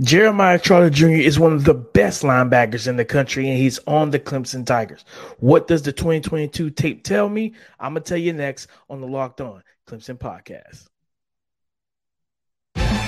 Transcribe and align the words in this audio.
Jeremiah 0.00 0.60
Trotter 0.60 0.90
Jr. 0.90 1.08
is 1.08 1.40
one 1.40 1.52
of 1.52 1.64
the 1.64 1.74
best 1.74 2.22
linebackers 2.22 2.86
in 2.86 2.96
the 2.96 3.04
country, 3.04 3.48
and 3.48 3.58
he's 3.58 3.80
on 3.86 4.10
the 4.10 4.20
Clemson 4.20 4.64
Tigers. 4.64 5.04
What 5.40 5.66
does 5.66 5.82
the 5.82 5.92
2022 5.92 6.70
tape 6.70 7.02
tell 7.02 7.28
me? 7.28 7.54
I'm 7.80 7.94
going 7.94 8.04
to 8.04 8.08
tell 8.08 8.18
you 8.18 8.32
next 8.32 8.68
on 8.88 9.00
the 9.00 9.08
Locked 9.08 9.40
On 9.40 9.62
Clemson 9.88 10.16
podcast. 10.16 10.86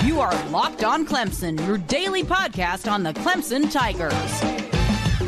You 0.03 0.19
are 0.19 0.33
Locked 0.49 0.83
On 0.83 1.05
Clemson, 1.05 1.65
your 1.65 1.77
daily 1.77 2.23
podcast 2.23 2.91
on 2.91 3.03
the 3.03 3.13
Clemson 3.13 3.71
Tigers. 3.71 4.11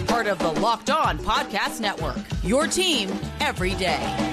Part 0.05 0.27
of 0.27 0.39
the 0.39 0.51
Locked 0.59 0.89
On 0.89 1.17
Podcast 1.19 1.79
Network, 1.79 2.17
your 2.43 2.67
team 2.67 3.09
every 3.39 3.73
day. 3.75 4.32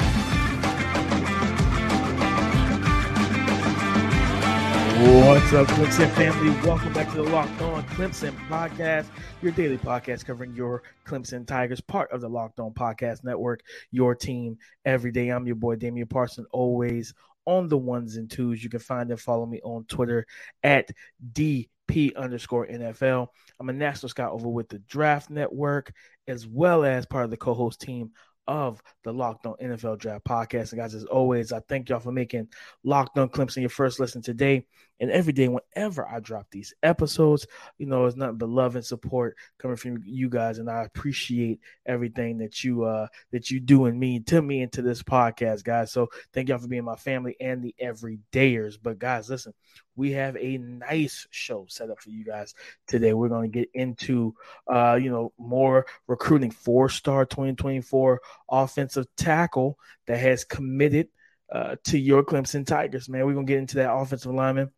What's 5.01 5.51
up, 5.55 5.67
Clemson 5.69 6.11
family? 6.11 6.51
Welcome 6.69 6.93
back 6.93 7.09
to 7.13 7.17
the 7.17 7.23
Locked 7.23 7.63
On 7.63 7.83
Clemson 7.85 8.37
podcast, 8.51 9.07
your 9.41 9.51
daily 9.51 9.79
podcast 9.79 10.27
covering 10.27 10.55
your 10.55 10.83
Clemson 11.07 11.47
Tigers, 11.47 11.81
part 11.81 12.13
of 12.13 12.21
the 12.21 12.29
Locked 12.29 12.61
On 12.61 12.71
Podcast 12.71 13.25
Network, 13.25 13.63
your 13.91 14.15
team 14.15 14.59
every 14.85 15.11
day. 15.11 15.31
I'm 15.31 15.47
your 15.47 15.57
boy, 15.57 15.77
Damian 15.77 16.07
Parson, 16.07 16.45
always 16.53 17.15
on 17.47 17.69
the 17.69 17.79
ones 17.79 18.17
and 18.17 18.31
twos. 18.31 18.63
You 18.63 18.69
can 18.69 18.81
find 18.81 19.11
and 19.11 19.19
follow 19.19 19.47
me 19.47 19.63
on 19.65 19.85
Twitter 19.85 20.27
at 20.63 20.91
DP 21.33 22.15
underscore 22.15 22.67
NFL. 22.67 23.29
I'm 23.59 23.71
a 23.71 23.73
national 23.73 24.11
scout 24.11 24.33
over 24.33 24.51
with 24.51 24.69
the 24.69 24.81
Draft 24.81 25.31
Network, 25.31 25.95
as 26.29 26.47
well 26.47 26.85
as 26.85 27.07
part 27.07 27.25
of 27.25 27.31
the 27.31 27.39
co 27.39 27.55
host 27.55 27.81
team 27.81 28.11
of 28.47 28.83
the 29.05 29.15
Locked 29.15 29.47
On 29.47 29.55
NFL 29.63 29.99
Draft 29.99 30.27
Podcast. 30.27 30.73
And 30.73 30.81
guys, 30.81 30.95
as 30.95 31.05
always, 31.05 31.53
I 31.53 31.61
thank 31.61 31.89
y'all 31.89 32.01
for 32.01 32.13
making 32.13 32.49
Locked 32.85 33.17
On 33.17 33.31
Clemson 33.31 33.61
your 33.61 33.71
first 33.71 33.99
listen 33.99 34.21
today 34.21 34.67
and 35.01 35.11
every 35.11 35.33
day 35.33 35.49
whenever 35.49 36.07
I 36.07 36.21
drop 36.21 36.47
these 36.51 36.75
episodes. 36.83 37.47
You 37.79 37.87
know, 37.87 38.05
it's 38.07 38.17
nothing 38.17 38.37
but 38.37 38.49
love 38.51 38.77
and 38.77 38.85
support 38.85 39.37
coming 39.59 39.77
from 39.77 40.03
you 40.05 40.29
guys, 40.29 40.59
and 40.59 40.71
I 40.71 40.85
appreciate 40.85 41.61
everything 41.87 42.39
that 42.39 42.63
you 42.63 42.85
uh 42.85 43.09
that 43.33 43.51
you 43.51 43.59
do 43.61 43.87
and 43.87 43.99
mean 43.99 44.25
to 44.25 44.41
me 44.41 44.63
and 44.63 44.73
to 44.73 44.83
this 44.83 45.03
podcast, 45.03 45.65
guys. 45.65 45.91
So 45.91 46.09
thank 46.33 46.49
y'all 46.49 46.59
for 46.59 46.69
being 46.69 46.85
my 46.85 46.97
family 46.97 47.37
and 47.41 47.63
the 47.63 47.75
everydayers. 47.83 48.77
But 48.81 48.99
guys, 48.99 49.31
listen, 49.31 49.55
we 49.97 50.13
have 50.13 50.37
a 50.37 50.59
nice 50.59 51.27
show 51.31 51.67
set 51.69 51.91
up 51.91 52.01
for 52.01 52.11
you 52.11 52.25
guys 52.25 52.55
today. 52.87 53.15
We're 53.15 53.29
going 53.29 53.51
to 53.51 53.59
get 53.59 53.71
into, 53.75 54.35
uh, 54.67 54.99
you 55.01 55.11
know, 55.11 55.33
more 55.39 55.87
recruiting 56.07 56.51
four 56.51 56.89
star 56.89 57.25
2024 57.25 58.21
offensive 58.51 59.07
tackle 59.17 59.79
that 60.07 60.19
has 60.19 60.45
committed 60.45 61.09
uh, 61.53 61.77
to 61.85 61.99
your 61.99 62.23
Clemson 62.23 62.67
Tigers, 62.67 63.09
man. 63.09 63.27
We're 63.27 63.35
going 63.35 63.47
to 63.47 63.53
get 63.53 63.59
into 63.59 63.77
that 63.77 63.93
offensive 63.93 64.33
lineman. 64.33 64.71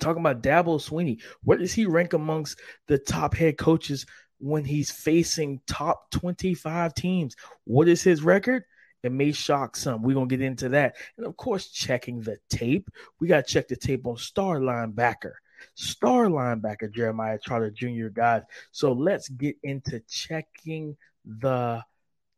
Talking 0.00 0.22
about 0.22 0.42
Dabo 0.42 0.80
Swinney. 0.80 1.22
where 1.44 1.58
does 1.58 1.72
he 1.72 1.86
rank 1.86 2.12
amongst 2.12 2.58
the 2.86 2.98
top 2.98 3.34
head 3.34 3.58
coaches 3.58 4.06
when 4.38 4.64
he's 4.64 4.90
facing 4.90 5.60
top 5.66 6.10
25 6.10 6.94
teams? 6.94 7.36
What 7.64 7.88
is 7.88 8.02
his 8.02 8.22
record? 8.22 8.64
It 9.02 9.12
may 9.12 9.32
shock 9.32 9.76
some. 9.76 10.02
We're 10.02 10.14
going 10.14 10.28
to 10.28 10.36
get 10.36 10.44
into 10.44 10.70
that. 10.70 10.96
And 11.16 11.26
of 11.26 11.36
course, 11.36 11.70
checking 11.70 12.20
the 12.20 12.38
tape. 12.50 12.90
We 13.18 13.28
got 13.28 13.46
to 13.46 13.52
check 13.52 13.68
the 13.68 13.76
tape 13.76 14.06
on 14.06 14.16
star 14.16 14.58
linebacker. 14.58 15.32
Star 15.74 16.26
linebacker 16.26 16.92
Jeremiah 16.92 17.38
Trotter 17.38 17.70
Jr. 17.70 18.08
guys. 18.08 18.42
So 18.72 18.92
let's 18.92 19.28
get 19.28 19.56
into 19.62 20.00
checking 20.08 20.96
the 21.24 21.84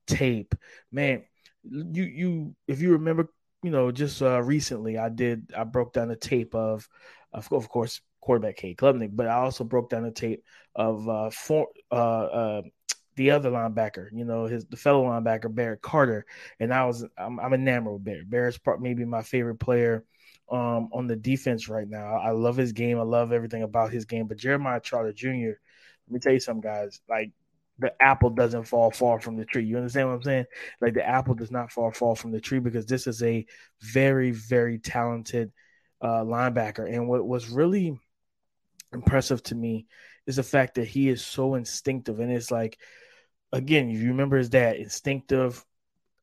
tape. 0.07 0.55
Man, 0.91 1.25
you 1.63 2.03
you 2.03 2.55
if 2.67 2.81
you 2.81 2.93
remember, 2.93 3.29
you 3.63 3.71
know, 3.71 3.93
just 3.93 4.23
uh 4.23 4.43
recently 4.43 4.99
I 4.99 5.09
did 5.09 5.53
I 5.57 5.65
broke 5.65 5.93
down 5.93 6.09
the 6.09 6.17
tape 6.17 6.55
of 6.55 6.89
of, 7.33 7.53
of 7.53 7.69
course 7.69 8.01
quarterback 8.21 8.57
Cade 8.57 8.77
Klubnik, 8.77 9.11
but 9.15 9.27
I 9.27 9.35
also 9.35 9.65
broke 9.65 9.91
down 9.91 10.05
the 10.05 10.11
tape 10.11 10.45
of 10.75 11.09
uh 11.09 11.31
uh 11.91 11.95
uh 11.95 12.63
the 13.17 13.31
other 13.31 13.51
linebacker, 13.51 14.09
you 14.13 14.25
know, 14.25 14.47
his 14.47 14.65
the 14.67 14.77
fellow 14.77 15.05
linebacker 15.05 15.55
Barrett 15.55 15.83
Carter, 15.83 16.25
and 16.61 16.73
I 16.73 16.87
was 16.87 17.05
I'm, 17.19 17.39
I'm 17.41 17.53
enamored 17.53 17.95
with 17.95 18.05
Barrett. 18.05 18.31
Barrett's 18.31 18.59
part, 18.59 18.81
maybe 18.81 19.05
my 19.05 19.23
favorite 19.23 19.57
player 19.61 20.05
um, 20.51 20.89
on 20.93 21.07
the 21.07 21.17
defense 21.17 21.69
right 21.69 21.89
now. 21.89 22.17
I 22.17 22.31
love 22.31 22.57
his 22.57 22.73
game. 22.73 22.99
I 22.99 23.03
love 23.03 23.33
everything 23.33 23.63
about 23.63 23.93
his 23.93 24.05
game. 24.05 24.29
But 24.29 24.39
Jeremiah 24.39 24.81
Trotter 24.81 25.13
Jr. 25.13 25.29
Let 25.29 26.11
me 26.11 26.19
tell 26.21 26.33
you 26.33 26.41
something, 26.41 26.63
guys. 26.63 27.01
Like 27.09 27.33
the 27.79 27.93
apple 28.01 28.31
doesn't 28.31 28.65
fall 28.65 28.91
far 28.91 29.21
from 29.21 29.37
the 29.37 29.45
tree. 29.45 29.65
You 29.65 29.77
understand 29.77 30.09
what 30.09 30.15
I'm 30.15 30.23
saying? 30.23 30.45
Like 30.81 30.95
the 30.95 31.07
apple 31.07 31.35
does 31.35 31.51
not 31.51 31.73
fall 31.73 31.91
far 31.91 32.17
from 32.17 32.33
the 32.33 32.41
tree 32.41 32.61
because 32.61 32.87
this 32.87 33.07
is 33.07 33.23
a 33.23 33.47
very 33.81 34.31
very 34.31 34.79
talented 34.79 35.53
uh, 36.03 36.23
linebacker. 36.25 36.93
And 36.93 37.09
what 37.09 37.27
was 37.27 37.49
really 37.49 37.99
impressive 38.93 39.43
to 39.45 39.55
me 39.55 39.87
is 40.27 40.37
the 40.37 40.43
fact 40.43 40.75
that 40.75 40.89
he 40.89 41.09
is 41.09 41.25
so 41.25 41.55
instinctive 41.55 42.21
and 42.21 42.31
it's 42.31 42.51
like 42.51 42.79
again, 43.53 43.91
you 43.91 44.09
remember 44.09 44.39
his 44.39 44.49
dad, 44.49 44.77
instinctive, 44.77 45.65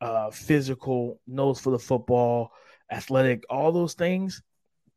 uh, 0.01 0.31
physical, 0.31 1.19
nose 1.27 1.59
for 1.59 1.71
the 1.71 1.79
football, 1.79 2.51
athletic, 2.91 3.43
all 3.49 3.71
those 3.71 3.93
things. 3.93 4.41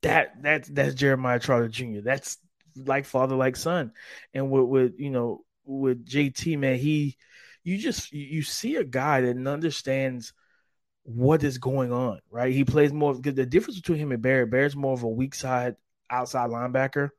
That 0.02 0.42
that's 0.42 0.68
that's 0.68 0.94
Jeremiah 0.94 1.38
Trotter 1.38 1.68
Jr. 1.68 2.00
That's 2.02 2.38
like 2.74 3.04
father, 3.04 3.36
like 3.36 3.56
son. 3.56 3.92
And 4.34 4.50
with, 4.50 4.64
with 4.64 4.92
you 4.98 5.10
know 5.10 5.44
with 5.64 6.04
JT, 6.04 6.58
man, 6.58 6.76
he 6.76 7.16
you 7.62 7.78
just 7.78 8.12
you 8.12 8.42
see 8.42 8.76
a 8.76 8.84
guy 8.84 9.20
that 9.20 9.46
understands 9.46 10.32
what 11.04 11.42
is 11.42 11.58
going 11.58 11.92
on, 11.92 12.20
right? 12.30 12.52
He 12.52 12.64
plays 12.64 12.92
more 12.92 13.14
the 13.14 13.46
difference 13.46 13.76
between 13.76 13.98
him 13.98 14.12
and 14.12 14.22
Barrett. 14.22 14.50
Barrett's 14.50 14.76
more 14.76 14.92
of 14.92 15.02
a 15.02 15.08
weak 15.08 15.34
side 15.34 15.76
outside 16.10 16.50
linebacker, 16.50 17.10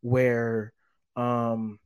where 0.00 0.72
um 1.16 1.78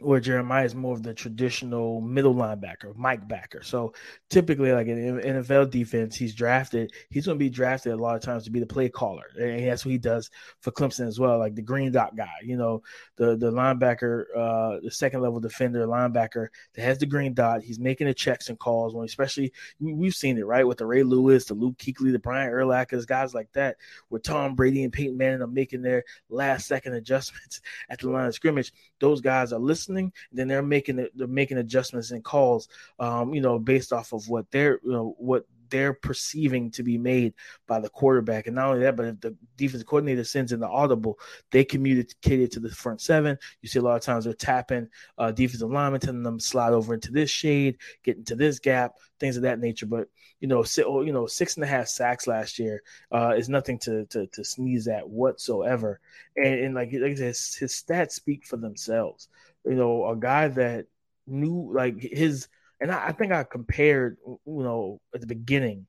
where 0.00 0.18
Jeremiah 0.18 0.64
is 0.64 0.74
more 0.74 0.94
of 0.94 1.04
the 1.04 1.14
traditional 1.14 2.00
middle 2.00 2.34
linebacker, 2.34 2.96
Mike 2.96 3.28
backer. 3.28 3.62
So 3.62 3.94
typically, 4.28 4.72
like 4.72 4.88
in 4.88 5.20
NFL 5.20 5.70
defense, 5.70 6.16
he's 6.16 6.34
drafted. 6.34 6.92
He's 7.10 7.26
going 7.26 7.38
to 7.38 7.44
be 7.44 7.48
drafted 7.48 7.92
a 7.92 7.96
lot 7.96 8.16
of 8.16 8.22
times 8.22 8.42
to 8.44 8.50
be 8.50 8.58
the 8.58 8.66
play 8.66 8.88
caller, 8.88 9.26
and 9.38 9.68
that's 9.68 9.84
what 9.84 9.92
he 9.92 9.98
does 9.98 10.30
for 10.60 10.72
Clemson 10.72 11.06
as 11.06 11.20
well, 11.20 11.38
like 11.38 11.54
the 11.54 11.62
green 11.62 11.92
dot 11.92 12.16
guy. 12.16 12.32
You 12.42 12.56
know, 12.56 12.82
the 13.16 13.36
the 13.36 13.52
linebacker, 13.52 14.24
uh, 14.36 14.80
the 14.82 14.90
second 14.90 15.20
level 15.20 15.38
defender 15.38 15.86
linebacker 15.86 16.48
that 16.74 16.82
has 16.82 16.98
the 16.98 17.06
green 17.06 17.32
dot. 17.32 17.62
He's 17.62 17.78
making 17.78 18.08
the 18.08 18.14
checks 18.14 18.48
and 18.48 18.58
calls 18.58 18.94
when, 18.94 19.04
especially 19.04 19.52
we've 19.78 20.14
seen 20.14 20.38
it 20.38 20.46
right 20.46 20.66
with 20.66 20.78
the 20.78 20.86
Ray 20.86 21.04
Lewis, 21.04 21.44
the 21.44 21.54
Luke 21.54 21.78
Kuechly, 21.78 22.10
the 22.10 22.18
Brian 22.18 22.50
Urlacher, 22.50 23.06
guys 23.06 23.32
like 23.32 23.52
that, 23.52 23.76
where 24.08 24.20
Tom 24.20 24.56
Brady 24.56 24.82
and 24.82 24.92
Peyton 24.92 25.16
Manning 25.16 25.42
are 25.42 25.46
making 25.46 25.82
their 25.82 26.02
last 26.28 26.66
second 26.66 26.94
adjustments 26.94 27.60
at 27.88 28.00
the 28.00 28.10
line 28.10 28.26
of 28.26 28.34
scrimmage. 28.34 28.72
Those 28.98 29.20
guys 29.20 29.52
are 29.52 29.60
listening 29.60 29.83
listening, 29.84 30.12
then 30.32 30.48
they're 30.48 30.62
making 30.62 31.08
they're 31.14 31.26
making 31.26 31.58
adjustments 31.58 32.10
and 32.10 32.24
calls, 32.24 32.68
um, 32.98 33.34
you 33.34 33.40
know, 33.40 33.58
based 33.58 33.92
off 33.92 34.12
of 34.12 34.28
what 34.28 34.50
they're, 34.50 34.80
you 34.84 34.92
know, 34.92 35.14
what 35.18 35.44
they're 35.70 35.92
perceiving 35.92 36.70
to 36.70 36.82
be 36.82 36.98
made 36.98 37.34
by 37.66 37.80
the 37.80 37.88
quarterback. 37.88 38.46
And 38.46 38.54
not 38.54 38.68
only 38.68 38.82
that, 38.82 38.96
but 38.96 39.06
if 39.06 39.20
the 39.20 39.36
defensive 39.56 39.86
coordinator 39.86 40.22
sends 40.22 40.52
in 40.52 40.60
the 40.60 40.68
audible, 40.68 41.18
they 41.50 41.64
communicate 41.64 42.40
it 42.40 42.52
to 42.52 42.60
the 42.60 42.70
front 42.70 43.00
seven. 43.00 43.38
You 43.60 43.68
see 43.68 43.78
a 43.78 43.82
lot 43.82 43.96
of 43.96 44.02
times 44.02 44.24
they're 44.24 44.34
tapping 44.34 44.88
uh, 45.18 45.32
defensive 45.32 45.70
linemen, 45.70 46.00
telling 46.00 46.22
them 46.22 46.38
slide 46.38 46.72
over 46.72 46.94
into 46.94 47.10
this 47.10 47.30
shade, 47.30 47.78
get 48.04 48.16
into 48.16 48.36
this 48.36 48.58
gap, 48.58 48.92
things 49.18 49.36
of 49.36 49.42
that 49.42 49.58
nature. 49.58 49.86
But 49.86 50.08
you 50.40 50.48
know, 50.48 50.62
si- 50.62 50.82
you 50.82 51.12
know, 51.12 51.26
six 51.26 51.56
and 51.56 51.64
a 51.64 51.66
half 51.66 51.88
sacks 51.88 52.26
last 52.26 52.58
year 52.58 52.82
uh, 53.10 53.34
is 53.36 53.48
nothing 53.48 53.78
to, 53.80 54.04
to, 54.06 54.26
to 54.26 54.44
sneeze 54.44 54.86
at 54.88 55.08
whatsoever. 55.08 56.00
And, 56.36 56.60
and 56.60 56.74
like, 56.74 56.92
like 56.92 57.12
I 57.12 57.14
said, 57.14 57.26
his, 57.28 57.54
his 57.54 57.72
stats 57.72 58.12
speak 58.12 58.44
for 58.46 58.58
themselves 58.58 59.28
you 59.64 59.74
know, 59.74 60.06
a 60.08 60.16
guy 60.16 60.48
that 60.48 60.86
knew 61.26 61.72
like 61.74 62.00
his, 62.00 62.48
and 62.80 62.90
I, 62.90 63.08
I 63.08 63.12
think 63.12 63.32
I 63.32 63.44
compared, 63.44 64.18
you 64.26 64.38
know, 64.46 65.00
at 65.14 65.20
the 65.20 65.26
beginning, 65.26 65.86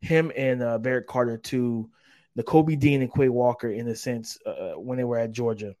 him 0.00 0.30
and 0.36 0.62
uh, 0.62 0.78
Barrett 0.78 1.06
Carter 1.06 1.38
to 1.38 1.90
the 2.36 2.42
Kobe 2.42 2.76
Dean 2.76 3.00
and 3.00 3.12
Quay 3.12 3.28
Walker 3.28 3.70
in 3.70 3.88
a 3.88 3.94
sense 3.94 4.38
uh, 4.44 4.50
uh, 4.50 4.72
when 4.74 4.98
they 4.98 5.04
were 5.04 5.18
at 5.18 5.32
Georgia, 5.32 5.74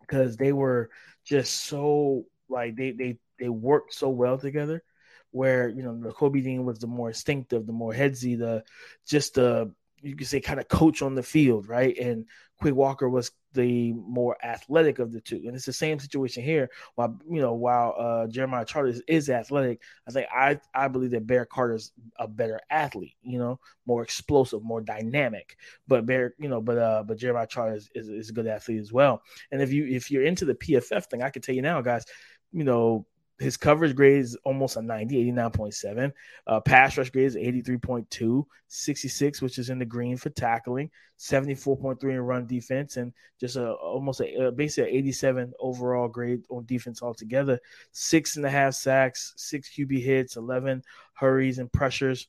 because 0.00 0.36
they 0.36 0.52
were 0.52 0.90
just 1.24 1.64
so 1.64 2.24
like 2.48 2.76
they 2.76 2.92
they 2.92 3.18
they 3.38 3.48
worked 3.48 3.94
so 3.94 4.08
well 4.08 4.38
together. 4.38 4.82
Where 5.30 5.68
you 5.68 5.82
know 5.82 6.00
the 6.00 6.12
Kobe 6.12 6.40
Dean 6.40 6.64
was 6.64 6.78
the 6.78 6.86
more 6.86 7.08
instinctive, 7.08 7.66
the 7.66 7.72
more 7.72 7.92
headsy, 7.92 8.38
the 8.38 8.64
just 9.06 9.34
the 9.34 9.74
you 10.02 10.16
could 10.16 10.26
say 10.26 10.40
kind 10.40 10.60
of 10.60 10.68
coach 10.68 11.02
on 11.02 11.14
the 11.14 11.22
field, 11.22 11.68
right? 11.68 11.96
And 11.98 12.26
Quay 12.62 12.72
Walker 12.72 13.08
was 13.08 13.30
the 13.52 13.92
more 13.92 14.36
athletic 14.44 14.98
of 14.98 15.12
the 15.12 15.20
two. 15.20 15.42
And 15.46 15.54
it's 15.54 15.64
the 15.64 15.72
same 15.72 15.98
situation 15.98 16.42
here. 16.42 16.70
While 16.94 17.18
you 17.28 17.40
know, 17.40 17.54
while 17.54 17.94
uh, 17.98 18.26
Jeremiah 18.26 18.64
Trotter 18.64 18.94
is, 19.06 19.30
athletic, 19.30 19.80
I 20.06 20.10
think 20.10 20.26
I 20.32 20.60
I 20.74 20.88
believe 20.88 21.12
that 21.12 21.26
Bear 21.26 21.44
Carter's 21.44 21.92
a 22.18 22.28
better 22.28 22.60
athlete. 22.70 23.16
You 23.22 23.38
know, 23.38 23.60
more 23.86 24.02
explosive, 24.02 24.62
more 24.62 24.80
dynamic. 24.80 25.56
But 25.86 26.06
Bear, 26.06 26.34
you 26.38 26.48
know, 26.48 26.60
but 26.60 26.78
uh, 26.78 27.04
but 27.06 27.18
Jeremiah 27.18 27.46
Trotter 27.46 27.74
is, 27.74 27.88
is, 27.94 28.08
is 28.08 28.30
a 28.30 28.32
good 28.32 28.46
athlete 28.46 28.80
as 28.80 28.92
well. 28.92 29.22
And 29.50 29.62
if 29.62 29.72
you 29.72 29.86
if 29.86 30.10
you're 30.10 30.24
into 30.24 30.44
the 30.44 30.54
PFF 30.54 31.06
thing, 31.06 31.22
I 31.22 31.30
can 31.30 31.42
tell 31.42 31.54
you 31.54 31.62
now, 31.62 31.80
guys. 31.80 32.04
You 32.50 32.64
know, 32.64 33.06
his 33.38 33.56
coverage 33.56 33.94
grade 33.94 34.18
is 34.18 34.36
almost 34.44 34.76
a 34.76 34.82
90, 34.82 35.32
89.7. 35.32 36.12
Uh, 36.46 36.60
pass 36.60 36.98
rush 36.98 37.10
grade 37.10 37.26
is 37.26 37.36
83.2, 37.36 38.44
66, 38.66 39.42
which 39.42 39.58
is 39.58 39.70
in 39.70 39.78
the 39.78 39.84
green 39.84 40.16
for 40.16 40.30
tackling, 40.30 40.90
74.3 41.18 42.02
in 42.02 42.18
run 42.18 42.46
defense, 42.46 42.96
and 42.96 43.12
just 43.38 43.56
a 43.56 43.72
almost 43.72 44.20
a, 44.20 44.50
basically 44.50 44.90
87 44.90 45.52
overall 45.60 46.08
grade 46.08 46.42
on 46.50 46.64
defense 46.66 47.02
altogether. 47.02 47.60
Six 47.92 48.36
and 48.36 48.44
a 48.44 48.50
half 48.50 48.74
sacks, 48.74 49.34
six 49.36 49.70
QB 49.70 50.02
hits, 50.02 50.36
11 50.36 50.82
hurries 51.14 51.58
and 51.58 51.72
pressures. 51.72 52.26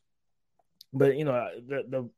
But 0.93 1.17
you 1.17 1.25
know 1.25 1.49
the 1.67 1.83
the 1.87 2.09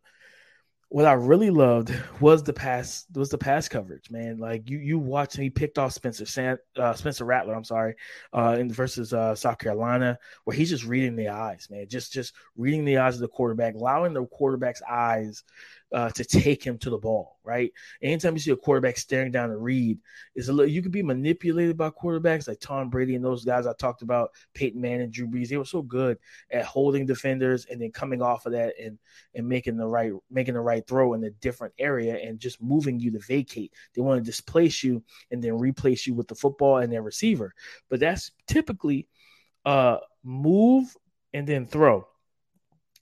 what 0.92 1.06
I 1.06 1.14
really 1.14 1.52
loved 1.52 1.94
was 2.20 2.44
the 2.44 2.52
pass 2.52 3.06
was 3.14 3.30
the 3.30 3.38
pass 3.38 3.70
coverage, 3.70 4.12
man. 4.12 4.40
Like 4.40 4.70
you 4.70 4.78
you 4.78 5.00
watched 5.00 5.38
he 5.38 5.50
picked 5.50 5.78
off 5.78 5.94
Spencer 5.94 6.26
San, 6.26 6.58
uh, 6.76 6.94
Spencer 6.94 7.24
Rattler, 7.24 7.56
I'm 7.56 7.64
sorry, 7.64 7.96
uh, 8.34 8.58
in 8.60 8.70
versus 8.70 9.14
uh, 9.14 9.34
South 9.34 9.58
Carolina, 9.58 10.20
where 10.44 10.54
he's 10.56 10.70
just 10.70 10.84
reading 10.84 11.16
the 11.16 11.30
eyes, 11.30 11.70
man. 11.72 11.88
Just 11.88 12.12
just 12.12 12.34
reading 12.58 12.84
the 12.84 12.98
eyes 12.98 13.16
of 13.16 13.22
the 13.22 13.30
quarterback, 13.30 13.76
allowing 13.76 14.14
the 14.14 14.26
quarterback's 14.26 14.82
eyes 14.82 15.46
uh, 15.94 16.10
to 16.12 16.24
take 16.24 16.64
him 16.64 16.78
to 16.78 16.90
the 16.90 16.98
ball, 16.98 17.40
right? 17.44 17.72
Anytime 18.02 18.34
you 18.34 18.40
see 18.40 18.52
a 18.52 18.56
quarterback 18.56 18.98
staring 18.98 19.32
down 19.32 19.52
a 19.52 19.58
read, 19.58 20.00
is 20.36 20.50
a 20.50 20.54
little, 20.54 20.72
you 20.72 20.82
could 20.82 20.92
be 20.92 21.04
manipulated 21.04 21.78
by 21.78 21.90
quarterbacks 21.90 22.48
like 22.48 22.60
Tom 22.60 22.90
Brady 22.90 23.16
and 23.16 23.26
those 23.26 23.44
guys 23.44 23.68
I 23.68 23.74
talked 23.74 24.02
about, 24.02 24.32
Peyton 24.54 24.80
Manning, 24.80 25.12
Drew 25.12 25.28
Brees. 25.28 25.50
They 25.50 25.58
were 25.58 25.66
so 25.66 25.82
good 25.82 26.18
at 26.50 26.66
holding 26.66 27.06
defenders 27.06 27.66
and 27.66 27.82
then 27.82 27.92
coming 27.92 28.22
off 28.22 28.46
of 28.46 28.54
that 28.54 28.74
and 28.82 28.98
and 29.36 29.48
making 29.48 29.78
the 29.78 29.88
right 29.88 30.12
making 30.30 30.54
the 30.54 30.62
right 30.62 30.86
throw 30.88 31.14
in 31.14 31.24
a 31.24 31.30
different 31.30 31.74
area 31.78 32.16
and 32.18 32.40
just 32.40 32.62
moving 32.62 33.00
you 33.00 33.12
to 33.12 33.20
vacate. 33.20 33.74
They 33.94 34.02
want 34.02 34.24
to 34.24 34.26
displace 34.30 34.84
you 34.84 35.04
and 35.32 35.44
then 35.44 35.58
replace 35.58 36.08
you 36.08 36.14
with 36.14 36.28
the 36.28 36.36
football 36.36 36.78
and 36.78 36.92
their 36.92 37.02
receiver. 37.02 37.54
But 37.90 38.00
that's 38.00 38.32
typically 38.48 39.08
uh 39.66 39.98
move 40.24 40.96
and 41.34 41.48
then 41.48 41.66
throw 41.66 42.08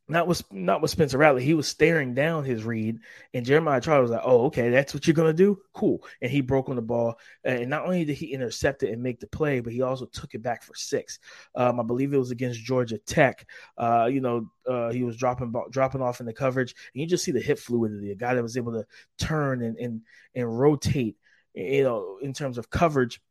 not 0.10 0.28
with 0.28 0.44
not 0.52 0.82
with 0.82 0.90
Spencer 0.90 1.20
Rattler. 1.20 1.40
He 1.40 1.54
was 1.54 1.68
staring 1.68 2.16
down 2.16 2.44
his 2.44 2.64
read, 2.64 3.00
and 3.34 3.46
Jeremiah 3.46 3.80
Charlie 3.80 4.02
was 4.02 4.12
like, 4.12 4.24
"Oh, 4.24 4.46
okay, 4.46 4.70
that's 4.72 4.94
what 4.94 5.06
you're 5.06 5.14
gonna 5.14 5.34
do. 5.34 5.62
Cool." 5.74 6.04
And 6.22 6.32
he 6.32 6.42
broke 6.42 6.68
on 6.68 6.76
the 6.76 6.82
ball, 6.82 7.20
and 7.44 7.70
not 7.70 7.86
only 7.86 8.06
did 8.06 8.16
he 8.16 8.34
intercept 8.34 8.82
it 8.82 8.92
and 8.92 9.04
make 9.04 9.20
the 9.20 9.28
play, 9.28 9.60
but 9.60 9.72
he 9.72 9.84
also 9.84 10.08
took 10.08 10.34
it 10.34 10.42
back 10.42 10.64
for 10.64 10.74
six. 10.74 11.20
Um, 11.54 11.80
I 11.80 11.84
believe 11.84 12.12
it 12.12 12.18
was 12.18 12.32
against 12.32 12.60
Georgia 12.64 12.98
Tech. 12.98 13.48
Uh, 13.78 14.10
you 14.12 14.20
know, 14.20 14.50
uh, 14.68 14.92
he 14.92 15.04
was 15.04 15.16
dropping 15.16 15.54
dropping 15.70 16.02
off 16.02 16.20
in 16.20 16.26
the 16.26 16.34
coverage, 16.34 16.74
and 16.94 17.02
you 17.02 17.08
just 17.08 17.24
see 17.24 17.32
the 17.32 17.40
hip 17.40 17.60
fluidity. 17.60 18.12
A 18.12 18.16
guy 18.16 18.34
that 18.34 18.44
was 18.44 18.58
able 18.58 18.74
to 18.74 18.86
turn 19.20 19.62
and 19.62 19.78
and 19.78 20.02
and 20.34 20.60
rotate, 20.60 21.18
you 21.54 21.84
know, 21.84 22.18
in 22.20 22.34
terms 22.34 22.58
of 22.58 22.72
coverage, 22.72 23.22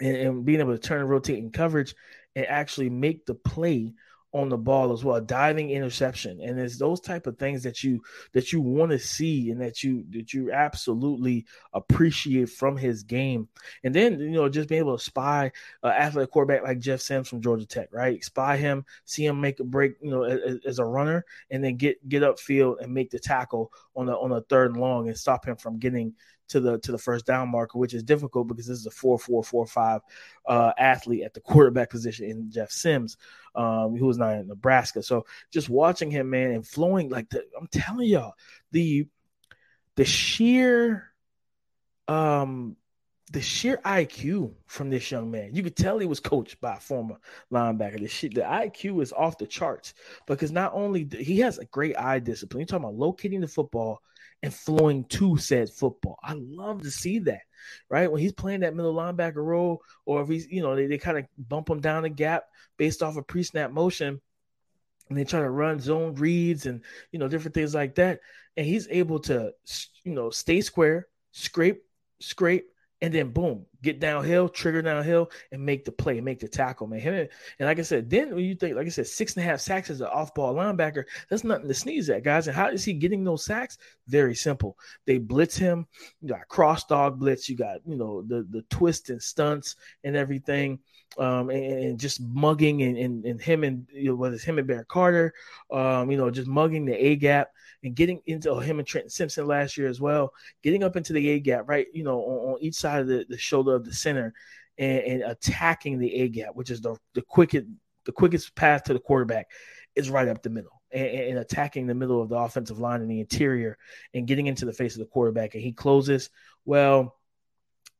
and, 0.00 0.16
and 0.16 0.44
being 0.44 0.60
able 0.60 0.72
to 0.72 0.78
turn 0.78 1.00
and 1.00 1.08
rotate 1.08 1.38
in 1.38 1.50
coverage, 1.50 1.94
and 2.36 2.44
actually 2.46 2.90
make 2.90 3.24
the 3.24 3.34
play 3.34 3.94
on 4.32 4.50
the 4.50 4.58
ball 4.58 4.92
as 4.92 5.02
well, 5.02 5.16
a 5.16 5.22
diving 5.22 5.70
interception, 5.70 6.40
and 6.42 6.58
it's 6.60 6.78
those 6.78 7.00
type 7.00 7.26
of 7.26 7.38
things 7.38 7.62
that 7.62 7.82
you 7.82 8.02
that 8.32 8.52
you 8.52 8.60
want 8.60 8.90
to 8.90 8.98
see 8.98 9.50
and 9.50 9.60
that 9.60 9.82
you 9.82 10.04
that 10.10 10.34
you 10.34 10.52
absolutely 10.52 11.46
appreciate 11.72 12.50
from 12.50 12.76
his 12.76 13.02
game. 13.02 13.48
And 13.84 13.94
then 13.94 14.20
you 14.20 14.30
know 14.30 14.48
just 14.48 14.68
being 14.68 14.80
able 14.80 14.98
to 14.98 15.02
spy 15.02 15.52
uh, 15.82 15.88
athletic 15.88 16.30
quarterback 16.30 16.62
like 16.62 16.78
Jeff 16.78 17.00
Sims 17.00 17.28
from 17.28 17.40
Georgia 17.40 17.66
Tech, 17.66 17.88
right? 17.90 18.22
Spy 18.22 18.58
him, 18.58 18.84
see 19.04 19.24
him 19.24 19.40
make 19.40 19.60
a 19.60 19.64
break, 19.64 19.94
you 20.02 20.10
know, 20.10 20.24
as, 20.24 20.58
as 20.66 20.78
a 20.78 20.84
runner, 20.84 21.24
and 21.50 21.64
then 21.64 21.76
get 21.76 22.06
get 22.06 22.22
upfield 22.22 22.82
and 22.82 22.92
make 22.92 23.10
the 23.10 23.18
tackle 23.18 23.72
on 23.96 24.08
a 24.08 24.12
on 24.12 24.32
a 24.32 24.42
third 24.42 24.72
and 24.72 24.80
long 24.80 25.08
and 25.08 25.16
stop 25.16 25.46
him 25.46 25.56
from 25.56 25.78
getting 25.78 26.14
to 26.48 26.60
the 26.60 26.78
to 26.78 26.92
the 26.92 26.98
first 26.98 27.26
down 27.26 27.48
marker, 27.50 27.78
which 27.78 27.94
is 27.94 28.02
difficult 28.02 28.48
because 28.48 28.66
this 28.66 28.78
is 28.78 28.86
a 28.86 28.90
four 28.90 29.18
four 29.18 29.42
four 29.42 29.66
five 29.66 30.00
uh, 30.46 30.72
athlete 30.78 31.22
at 31.22 31.34
the 31.34 31.40
quarterback 31.48 31.90
position 31.90 32.26
in 32.26 32.50
Jeff 32.50 32.70
Sims, 32.70 33.16
um, 33.54 33.96
who 33.96 34.06
was 34.06 34.18
not 34.18 34.36
in 34.36 34.48
Nebraska. 34.48 35.02
So 35.02 35.26
just 35.50 35.68
watching 35.68 36.10
him, 36.10 36.30
man, 36.30 36.52
and 36.52 36.66
flowing 36.66 37.08
like 37.08 37.28
the, 37.30 37.44
I'm 37.58 37.68
telling 37.68 38.08
y'all, 38.08 38.34
the 38.72 39.06
the 39.96 40.04
sheer 40.04 41.12
um 42.06 42.76
the 43.28 43.40
sheer 43.40 43.78
IQ 43.84 44.54
from 44.66 44.90
this 44.90 45.10
young 45.10 45.30
man. 45.30 45.54
You 45.54 45.62
could 45.62 45.76
tell 45.76 45.98
he 45.98 46.06
was 46.06 46.20
coached 46.20 46.60
by 46.60 46.76
a 46.76 46.80
former 46.80 47.16
linebacker. 47.52 48.00
The 48.00 48.08
shit, 48.08 48.34
the 48.34 48.42
IQ 48.42 49.02
is 49.02 49.12
off 49.12 49.38
the 49.38 49.46
charts 49.46 49.94
because 50.26 50.52
not 50.52 50.72
only 50.74 51.08
he 51.18 51.40
has 51.40 51.58
a 51.58 51.64
great 51.66 51.98
eye 51.98 52.20
discipline. 52.20 52.60
You're 52.60 52.66
talking 52.66 52.84
about 52.84 52.96
locating 52.96 53.40
the 53.40 53.48
football 53.48 54.00
and 54.42 54.54
flowing 54.54 55.04
to 55.04 55.36
said 55.36 55.68
football. 55.68 56.18
I 56.22 56.34
love 56.36 56.82
to 56.82 56.90
see 56.90 57.18
that, 57.20 57.42
right? 57.90 58.10
When 58.10 58.20
he's 58.20 58.32
playing 58.32 58.60
that 58.60 58.74
middle 58.74 58.94
linebacker 58.94 59.44
role, 59.44 59.82
or 60.06 60.22
if 60.22 60.28
he's, 60.28 60.46
you 60.46 60.62
know, 60.62 60.76
they, 60.76 60.86
they 60.86 60.98
kind 60.98 61.18
of 61.18 61.26
bump 61.36 61.68
him 61.68 61.80
down 61.80 62.04
the 62.04 62.08
gap 62.08 62.44
based 62.76 63.02
off 63.02 63.16
of 63.16 63.26
pre 63.26 63.42
snap 63.42 63.70
motion, 63.70 64.20
and 65.08 65.18
they 65.18 65.24
try 65.24 65.40
to 65.40 65.50
run 65.50 65.80
zone 65.80 66.14
reads 66.14 66.66
and, 66.66 66.82
you 67.10 67.18
know, 67.18 67.28
different 67.28 67.54
things 67.54 67.74
like 67.74 67.94
that. 67.96 68.20
And 68.56 68.66
he's 68.66 68.88
able 68.90 69.20
to, 69.20 69.52
you 70.04 70.12
know, 70.12 70.30
stay 70.30 70.60
square, 70.60 71.08
scrape, 71.32 71.82
scrape, 72.20 72.66
and 73.00 73.12
then 73.14 73.30
boom, 73.30 73.66
get 73.82 74.00
downhill, 74.00 74.48
trigger 74.48 74.82
downhill, 74.82 75.30
and 75.52 75.64
make 75.64 75.84
the 75.84 75.92
play, 75.92 76.20
make 76.20 76.40
the 76.40 76.48
tackle, 76.48 76.86
man. 76.86 77.00
and 77.06 77.28
like 77.60 77.78
I 77.78 77.82
said, 77.82 78.10
then 78.10 78.34
when 78.34 78.44
you 78.44 78.54
think, 78.54 78.76
like 78.76 78.86
I 78.86 78.90
said, 78.90 79.06
six 79.06 79.36
and 79.36 79.44
a 79.44 79.48
half 79.48 79.60
sacks 79.60 79.90
as 79.90 80.00
an 80.00 80.08
off-ball 80.08 80.54
linebacker, 80.54 81.04
that's 81.28 81.44
nothing 81.44 81.68
to 81.68 81.74
sneeze 81.74 82.10
at, 82.10 82.24
guys. 82.24 82.46
And 82.48 82.56
how 82.56 82.68
is 82.68 82.84
he 82.84 82.92
getting 82.92 83.24
those 83.24 83.44
sacks? 83.44 83.78
Very 84.06 84.34
simple. 84.34 84.76
They 85.06 85.18
blitz 85.18 85.56
him. 85.56 85.86
You 86.20 86.28
got 86.28 86.48
cross 86.48 86.84
dog 86.84 87.18
blitz. 87.18 87.48
You 87.48 87.56
got 87.56 87.80
you 87.86 87.96
know 87.96 88.22
the 88.22 88.46
the 88.50 88.62
twist 88.70 89.10
and 89.10 89.22
stunts 89.22 89.76
and 90.04 90.16
everything. 90.16 90.80
Um, 91.16 91.48
and, 91.48 91.64
and, 91.64 91.98
just 91.98 92.20
mugging 92.20 92.82
and, 92.82 92.96
and, 92.98 93.24
and 93.24 93.40
him 93.40 93.64
and 93.64 93.86
you 93.90 94.10
know, 94.10 94.14
whether 94.14 94.34
it's 94.34 94.44
him 94.44 94.58
and 94.58 94.68
Barrett 94.68 94.88
Carter, 94.88 95.32
um, 95.72 96.10
you 96.10 96.18
know, 96.18 96.30
just 96.30 96.46
mugging 96.46 96.84
the 96.84 96.94
A 96.94 97.16
gap 97.16 97.50
and 97.82 97.94
getting 97.94 98.20
into 98.26 98.50
oh, 98.50 98.58
him 98.58 98.78
and 98.78 98.86
Trenton 98.86 99.10
Simpson 99.10 99.46
last 99.46 99.76
year 99.76 99.88
as 99.88 100.00
well, 100.00 100.32
getting 100.62 100.82
up 100.82 100.96
into 100.96 101.12
the 101.12 101.28
A 101.30 101.40
gap, 101.40 101.68
right? 101.68 101.86
You 101.92 102.04
know, 102.04 102.20
on, 102.20 102.54
on 102.54 102.58
each 102.60 102.74
side 102.74 103.00
of 103.00 103.06
the, 103.06 103.24
the 103.28 103.38
shoulder 103.38 103.67
of 103.70 103.84
the 103.84 103.92
center 103.92 104.34
and, 104.78 104.98
and 104.98 105.22
attacking 105.22 105.98
the 105.98 106.14
A 106.14 106.28
gap, 106.28 106.54
which 106.54 106.70
is 106.70 106.80
the, 106.80 106.96
the 107.14 107.22
quickest 107.22 107.66
the 108.04 108.12
quickest 108.12 108.54
path 108.54 108.84
to 108.84 108.94
the 108.94 108.98
quarterback 108.98 109.50
is 109.94 110.08
right 110.08 110.28
up 110.28 110.42
the 110.42 110.48
middle 110.48 110.80
and, 110.92 111.38
attacking 111.38 111.86
the 111.86 111.94
middle 111.94 112.22
of 112.22 112.28
the 112.28 112.36
offensive 112.36 112.78
line 112.78 113.02
and 113.02 113.10
the 113.10 113.20
interior 113.20 113.76
and 114.14 114.26
getting 114.26 114.46
into 114.46 114.64
the 114.64 114.72
face 114.72 114.94
of 114.94 115.00
the 115.00 115.06
quarterback. 115.06 115.54
And 115.54 115.62
he 115.62 115.72
closes 115.72 116.30
well. 116.64 117.16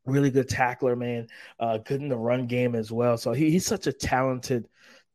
Really 0.07 0.31
good 0.31 0.49
tackler, 0.49 0.97
man. 0.97 1.27
Uh, 1.61 1.79
good 1.79 2.01
in 2.01 2.09
the 2.09 2.17
run 2.17 2.47
game 2.47 2.75
as 2.75 2.91
well. 2.91 3.19
So 3.19 3.33
he, 3.33 3.51
he's 3.51 3.67
such 3.67 3.87
a 3.87 3.93
talented, 3.93 4.67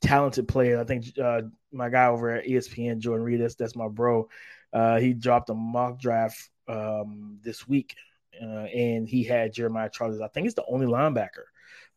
talented 0.02 0.48
player. 0.48 0.80
I 0.80 0.84
think 0.84 1.06
uh, 1.18 1.42
my 1.72 1.90
guy 1.90 2.06
over 2.08 2.30
at 2.30 2.46
ESPN, 2.46 3.00
Jordan 3.00 3.26
Reid, 3.26 3.42
that's, 3.42 3.56
that's 3.56 3.76
my 3.76 3.88
bro. 3.88 4.30
Uh, 4.72 5.00
he 5.00 5.14
dropped 5.14 5.50
a 5.50 5.56
mock 5.56 6.00
draft 6.00 6.50
um, 6.68 7.40
this 7.42 7.68
week, 7.68 7.96
uh, 8.42 8.66
and 8.66 9.08
he 9.08 9.24
had 9.24 9.54
Jeremiah 9.54 9.90
Charles. 9.92 10.22
I 10.22 10.28
think 10.28 10.46
he's 10.46 10.56
the 10.56 10.66
only 10.68 10.88
linebacker. 10.88 11.46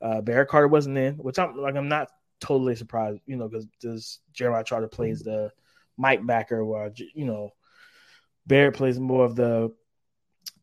Uh, 0.01 0.21
Barrett 0.21 0.49
Carter 0.49 0.69
wasn't 0.69 0.99
in, 0.99 1.15
which 1.15 1.39
I'm 1.39 1.57
like 1.57 1.77
I'm 1.77 1.89
not 1.89 2.09
totally 2.41 2.77
surprised, 2.77 3.21
you 3.27 3.37
know, 3.37 3.49
because 3.49 3.67
does 3.81 4.21
Jeremiah 4.33 4.65
Trotter 4.65 4.89
plays 4.89 5.23
the 5.23 5.51
Mike 5.97 6.27
backer, 6.27 6.65
while 6.65 6.91
you 7.15 7.25
know 7.25 7.55
Barrett 8.47 8.75
plays 8.75 9.01
more 9.01 9.25
of 9.25 9.37
the 9.37 9.73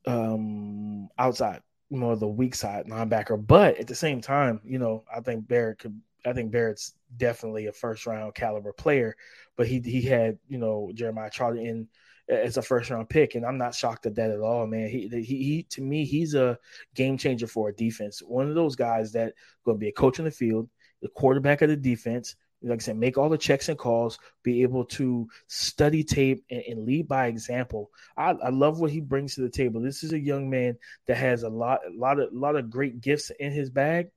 um 0.05 1.09
outside, 1.17 1.61
more 1.89 2.13
of 2.13 2.19
the 2.19 2.27
weak 2.27 2.55
side 2.55 2.85
linebacker. 2.87 3.45
But 3.45 3.77
at 3.77 3.87
the 3.87 3.95
same 3.95 4.21
time, 4.21 4.61
you 4.63 4.79
know, 4.79 5.03
I 5.13 5.21
think 5.21 5.47
Barrett 5.47 5.79
could. 5.79 5.99
I 6.25 6.31
think 6.31 6.51
Barrett's 6.53 6.93
definitely 7.17 7.65
a 7.65 7.73
first 7.73 8.05
round 8.05 8.33
caliber 8.33 8.71
player, 8.71 9.15
but 9.57 9.67
he 9.67 9.81
he 9.81 10.01
had 10.03 10.37
you 10.47 10.57
know 10.57 10.91
Jeremiah 10.93 11.29
Trotter 11.29 11.57
in 11.57 11.87
as 12.29 12.57
a 12.57 12.61
first 12.61 12.89
round 12.89 13.09
pick, 13.09 13.35
and 13.35 13.45
I'm 13.45 13.57
not 13.57 13.75
shocked 13.75 14.05
at 14.05 14.15
that 14.15 14.31
at 14.31 14.39
all, 14.39 14.65
man. 14.65 14.89
He, 14.89 15.07
he, 15.09 15.21
he 15.23 15.63
to 15.71 15.81
me, 15.81 16.05
he's 16.05 16.35
a 16.35 16.57
game 16.95 17.17
changer 17.17 17.47
for 17.47 17.69
a 17.69 17.75
defense. 17.75 18.21
One 18.21 18.47
of 18.47 18.55
those 18.55 18.75
guys 18.75 19.11
that 19.13 19.33
going 19.65 19.75
to 19.75 19.79
be 19.79 19.89
a 19.89 19.93
coach 19.93 20.19
in 20.19 20.25
the 20.25 20.31
field, 20.31 20.69
the 21.01 21.09
quarterback 21.09 21.61
of 21.61 21.69
the 21.69 21.77
defense. 21.77 22.35
Like 22.65 22.79
I 22.79 22.81
said, 22.81 22.97
make 22.97 23.17
all 23.17 23.27
the 23.27 23.37
checks 23.37 23.67
and 23.67 23.77
calls, 23.77 24.17
be 24.41 24.61
able 24.61 24.85
to 24.85 25.27
study 25.47 26.01
tape 26.01 26.45
and, 26.49 26.63
and 26.65 26.85
lead 26.85 27.09
by 27.09 27.27
example. 27.27 27.91
I, 28.15 28.29
I, 28.31 28.51
love 28.51 28.79
what 28.79 28.89
he 28.89 29.01
brings 29.01 29.35
to 29.35 29.41
the 29.41 29.49
table. 29.49 29.81
This 29.81 30.01
is 30.01 30.13
a 30.13 30.19
young 30.19 30.49
man 30.49 30.77
that 31.07 31.17
has 31.17 31.43
a 31.43 31.49
lot, 31.49 31.81
a 31.85 31.93
lot 31.93 32.21
of, 32.21 32.31
a 32.31 32.37
lot 32.37 32.55
of 32.55 32.69
great 32.69 33.01
gifts 33.01 33.31
in 33.37 33.51
his 33.51 33.69
bag 33.69 34.11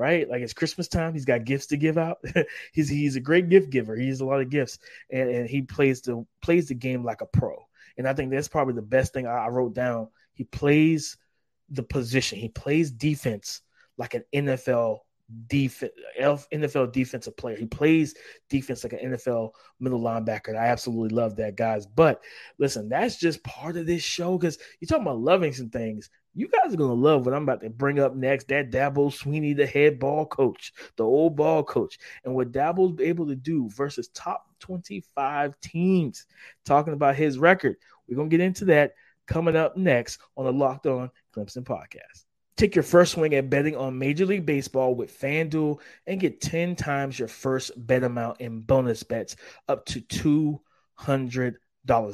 right? 0.00 0.26
Like 0.30 0.40
it's 0.40 0.54
Christmas 0.54 0.88
time, 0.88 1.12
he's 1.12 1.26
got 1.26 1.44
gifts 1.44 1.66
to 1.66 1.76
give 1.76 1.98
out. 1.98 2.24
he's 2.72 2.88
he's 2.88 3.16
a 3.16 3.20
great 3.20 3.50
gift 3.50 3.68
giver. 3.68 3.94
He 3.94 4.08
has 4.08 4.22
a 4.22 4.24
lot 4.24 4.40
of 4.40 4.48
gifts, 4.48 4.78
and, 5.12 5.28
and 5.28 5.48
he 5.48 5.60
plays 5.60 6.00
the 6.00 6.26
plays 6.40 6.68
the 6.68 6.74
game 6.74 7.04
like 7.04 7.20
a 7.20 7.26
pro. 7.26 7.54
And 7.98 8.08
I 8.08 8.14
think 8.14 8.30
that's 8.30 8.48
probably 8.48 8.72
the 8.72 8.82
best 8.82 9.12
thing 9.12 9.26
I, 9.26 9.44
I 9.44 9.48
wrote 9.48 9.74
down. 9.74 10.08
He 10.32 10.44
plays 10.44 11.18
the 11.68 11.82
position. 11.82 12.38
He 12.38 12.48
plays 12.48 12.90
defense 12.90 13.60
like 13.98 14.14
an 14.14 14.24
NFL 14.34 15.00
defense 15.46 15.92
NFL 16.20 16.92
defensive 16.92 17.36
player. 17.36 17.56
He 17.56 17.66
plays 17.66 18.14
defense 18.48 18.84
like 18.84 18.92
an 18.94 19.12
NFL 19.12 19.52
middle 19.78 20.00
linebacker. 20.00 20.56
I 20.56 20.66
absolutely 20.66 21.16
love 21.16 21.36
that, 21.36 21.56
guys. 21.56 21.86
But 21.86 22.22
listen, 22.58 22.88
that's 22.88 23.16
just 23.16 23.42
part 23.44 23.76
of 23.76 23.86
this 23.86 24.02
show 24.02 24.38
because 24.38 24.58
you're 24.80 24.86
talking 24.86 25.02
about 25.02 25.20
loving 25.20 25.52
some 25.52 25.70
things. 25.70 26.10
You 26.34 26.48
guys 26.48 26.72
are 26.72 26.76
gonna 26.76 26.94
love 26.94 27.26
what 27.26 27.34
I'm 27.34 27.42
about 27.42 27.60
to 27.62 27.70
bring 27.70 27.98
up 27.98 28.14
next. 28.14 28.48
That 28.48 28.70
Dabo 28.70 29.10
Swinney, 29.10 29.56
the 29.56 29.66
head 29.66 29.98
ball 29.98 30.26
coach, 30.26 30.72
the 30.96 31.04
old 31.04 31.36
ball 31.36 31.64
coach, 31.64 31.98
and 32.24 32.34
what 32.34 32.52
Dabo's 32.52 33.00
able 33.00 33.26
to 33.26 33.36
do 33.36 33.68
versus 33.70 34.08
top 34.08 34.46
25 34.60 35.58
teams. 35.60 36.26
Talking 36.64 36.92
about 36.92 37.16
his 37.16 37.38
record, 37.38 37.76
we're 38.08 38.16
gonna 38.16 38.28
get 38.28 38.40
into 38.40 38.64
that 38.66 38.94
coming 39.26 39.56
up 39.56 39.76
next 39.76 40.20
on 40.36 40.44
the 40.44 40.52
Locked 40.52 40.86
On 40.86 41.10
Clemson 41.34 41.64
podcast. 41.64 42.24
Take 42.60 42.76
your 42.76 42.82
first 42.82 43.12
swing 43.12 43.34
at 43.34 43.48
betting 43.48 43.74
on 43.74 43.98
Major 43.98 44.26
League 44.26 44.44
Baseball 44.44 44.94
with 44.94 45.18
FanDuel 45.18 45.80
and 46.06 46.20
get 46.20 46.42
10 46.42 46.76
times 46.76 47.18
your 47.18 47.26
first 47.26 47.72
bet 47.74 48.04
amount 48.04 48.42
in 48.42 48.60
bonus 48.60 49.02
bets 49.02 49.34
up 49.66 49.86
to 49.86 50.60
$200. 50.98 51.54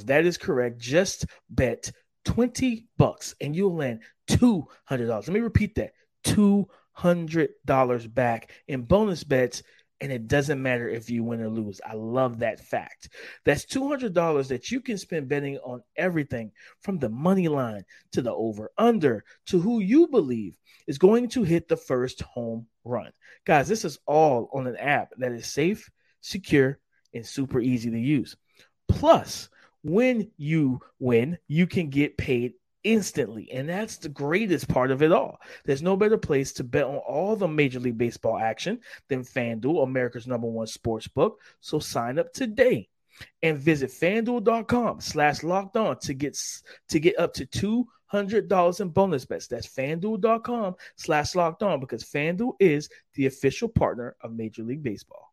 That 0.04 0.24
is 0.24 0.38
correct. 0.38 0.78
Just 0.78 1.26
bet 1.50 1.90
20 2.26 2.86
bucks 2.96 3.34
and 3.40 3.56
you'll 3.56 3.74
land 3.74 4.02
$200. 4.28 4.68
Let 4.88 5.28
me 5.28 5.40
repeat 5.40 5.74
that 5.74 5.94
$200 6.24 8.14
back 8.14 8.52
in 8.68 8.82
bonus 8.82 9.24
bets 9.24 9.64
and 10.00 10.12
it 10.12 10.28
doesn't 10.28 10.62
matter 10.62 10.88
if 10.88 11.08
you 11.08 11.24
win 11.24 11.40
or 11.40 11.48
lose. 11.48 11.80
I 11.84 11.94
love 11.94 12.38
that 12.40 12.60
fact. 12.60 13.08
That's 13.44 13.64
$200 13.64 14.48
that 14.48 14.70
you 14.70 14.80
can 14.80 14.98
spend 14.98 15.28
betting 15.28 15.58
on 15.58 15.82
everything 15.96 16.52
from 16.82 16.98
the 16.98 17.08
money 17.08 17.48
line 17.48 17.84
to 18.12 18.22
the 18.22 18.32
over 18.32 18.70
under 18.76 19.24
to 19.46 19.60
who 19.60 19.80
you 19.80 20.08
believe 20.08 20.58
is 20.86 20.98
going 20.98 21.28
to 21.30 21.42
hit 21.42 21.68
the 21.68 21.76
first 21.76 22.20
home 22.22 22.66
run. 22.84 23.10
Guys, 23.44 23.68
this 23.68 23.84
is 23.84 23.98
all 24.06 24.50
on 24.52 24.66
an 24.66 24.76
app 24.76 25.12
that 25.18 25.32
is 25.32 25.46
safe, 25.46 25.90
secure, 26.20 26.78
and 27.14 27.26
super 27.26 27.60
easy 27.60 27.90
to 27.90 27.98
use. 27.98 28.36
Plus, 28.88 29.48
when 29.82 30.30
you 30.36 30.80
win, 30.98 31.38
you 31.48 31.66
can 31.66 31.90
get 31.90 32.18
paid 32.18 32.54
instantly. 32.86 33.50
And 33.52 33.68
that's 33.68 33.96
the 33.96 34.08
greatest 34.08 34.68
part 34.68 34.90
of 34.90 35.02
it 35.02 35.12
all. 35.12 35.40
There's 35.64 35.82
no 35.82 35.96
better 35.96 36.16
place 36.16 36.52
to 36.54 36.64
bet 36.64 36.84
on 36.84 36.96
all 36.96 37.34
the 37.34 37.48
Major 37.48 37.80
League 37.80 37.98
Baseball 37.98 38.38
action 38.38 38.80
than 39.08 39.24
FanDuel, 39.24 39.82
America's 39.82 40.26
number 40.26 40.46
one 40.46 40.68
sports 40.68 41.08
book. 41.08 41.40
So 41.60 41.80
sign 41.80 42.18
up 42.18 42.32
today 42.32 42.88
and 43.42 43.58
visit 43.58 43.90
fanduel.com 43.90 45.00
slash 45.00 45.42
locked 45.42 45.76
on 45.76 45.98
to 46.00 46.14
get 46.14 46.38
to 46.88 47.00
get 47.00 47.18
up 47.18 47.34
to 47.34 47.46
two 47.46 47.88
hundred 48.06 48.48
dollars 48.48 48.80
in 48.80 48.88
bonus 48.90 49.24
bets. 49.24 49.48
That's 49.48 49.66
fanduel.com 49.66 50.76
slash 50.94 51.34
locked 51.34 51.62
on 51.62 51.80
because 51.80 52.04
FanDuel 52.04 52.54
is 52.60 52.88
the 53.14 53.26
official 53.26 53.68
partner 53.68 54.16
of 54.20 54.32
Major 54.32 54.62
League 54.62 54.82
Baseball. 54.82 55.32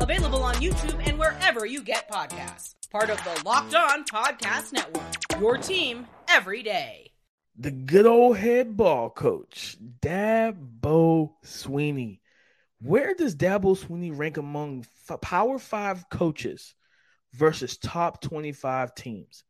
Available 0.00 0.42
on 0.42 0.54
YouTube 0.56 1.06
and 1.06 1.18
wherever 1.18 1.66
you 1.66 1.82
get 1.82 2.10
podcasts. 2.10 2.74
Part 2.90 3.10
of 3.10 3.18
the 3.24 3.42
Locked 3.44 3.74
On 3.74 4.04
Podcast 4.04 4.72
Network. 4.72 5.40
Your 5.40 5.56
team 5.56 6.06
every 6.28 6.62
day. 6.62 7.12
The 7.58 7.70
good 7.70 8.06
old 8.06 8.36
head 8.36 8.76
ball 8.76 9.10
coach, 9.10 9.76
Dabo 10.00 11.32
Swinney. 11.44 12.20
Where 12.80 13.14
does 13.14 13.36
Dabo 13.36 13.78
Swinney 13.78 14.16
rank 14.16 14.36
among 14.36 14.86
Power 15.20 15.58
Five 15.58 16.08
coaches 16.08 16.74
versus 17.32 17.76
top 17.76 18.20
25 18.22 18.94
teams? 18.94 19.44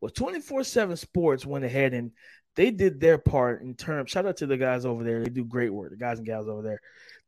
Well, 0.00 0.10
24 0.10 0.64
7 0.64 0.96
Sports 0.96 1.44
went 1.44 1.64
ahead 1.64 1.92
and 1.92 2.12
they 2.58 2.70
did 2.72 3.00
their 3.00 3.18
part 3.18 3.62
in 3.62 3.74
terms. 3.74 4.10
Shout 4.10 4.26
out 4.26 4.38
to 4.38 4.46
the 4.46 4.56
guys 4.56 4.84
over 4.84 5.04
there. 5.04 5.22
They 5.22 5.30
do 5.30 5.44
great 5.44 5.72
work. 5.72 5.90
The 5.90 5.96
guys 5.96 6.18
and 6.18 6.26
gals 6.26 6.48
over 6.48 6.62
there, 6.62 6.80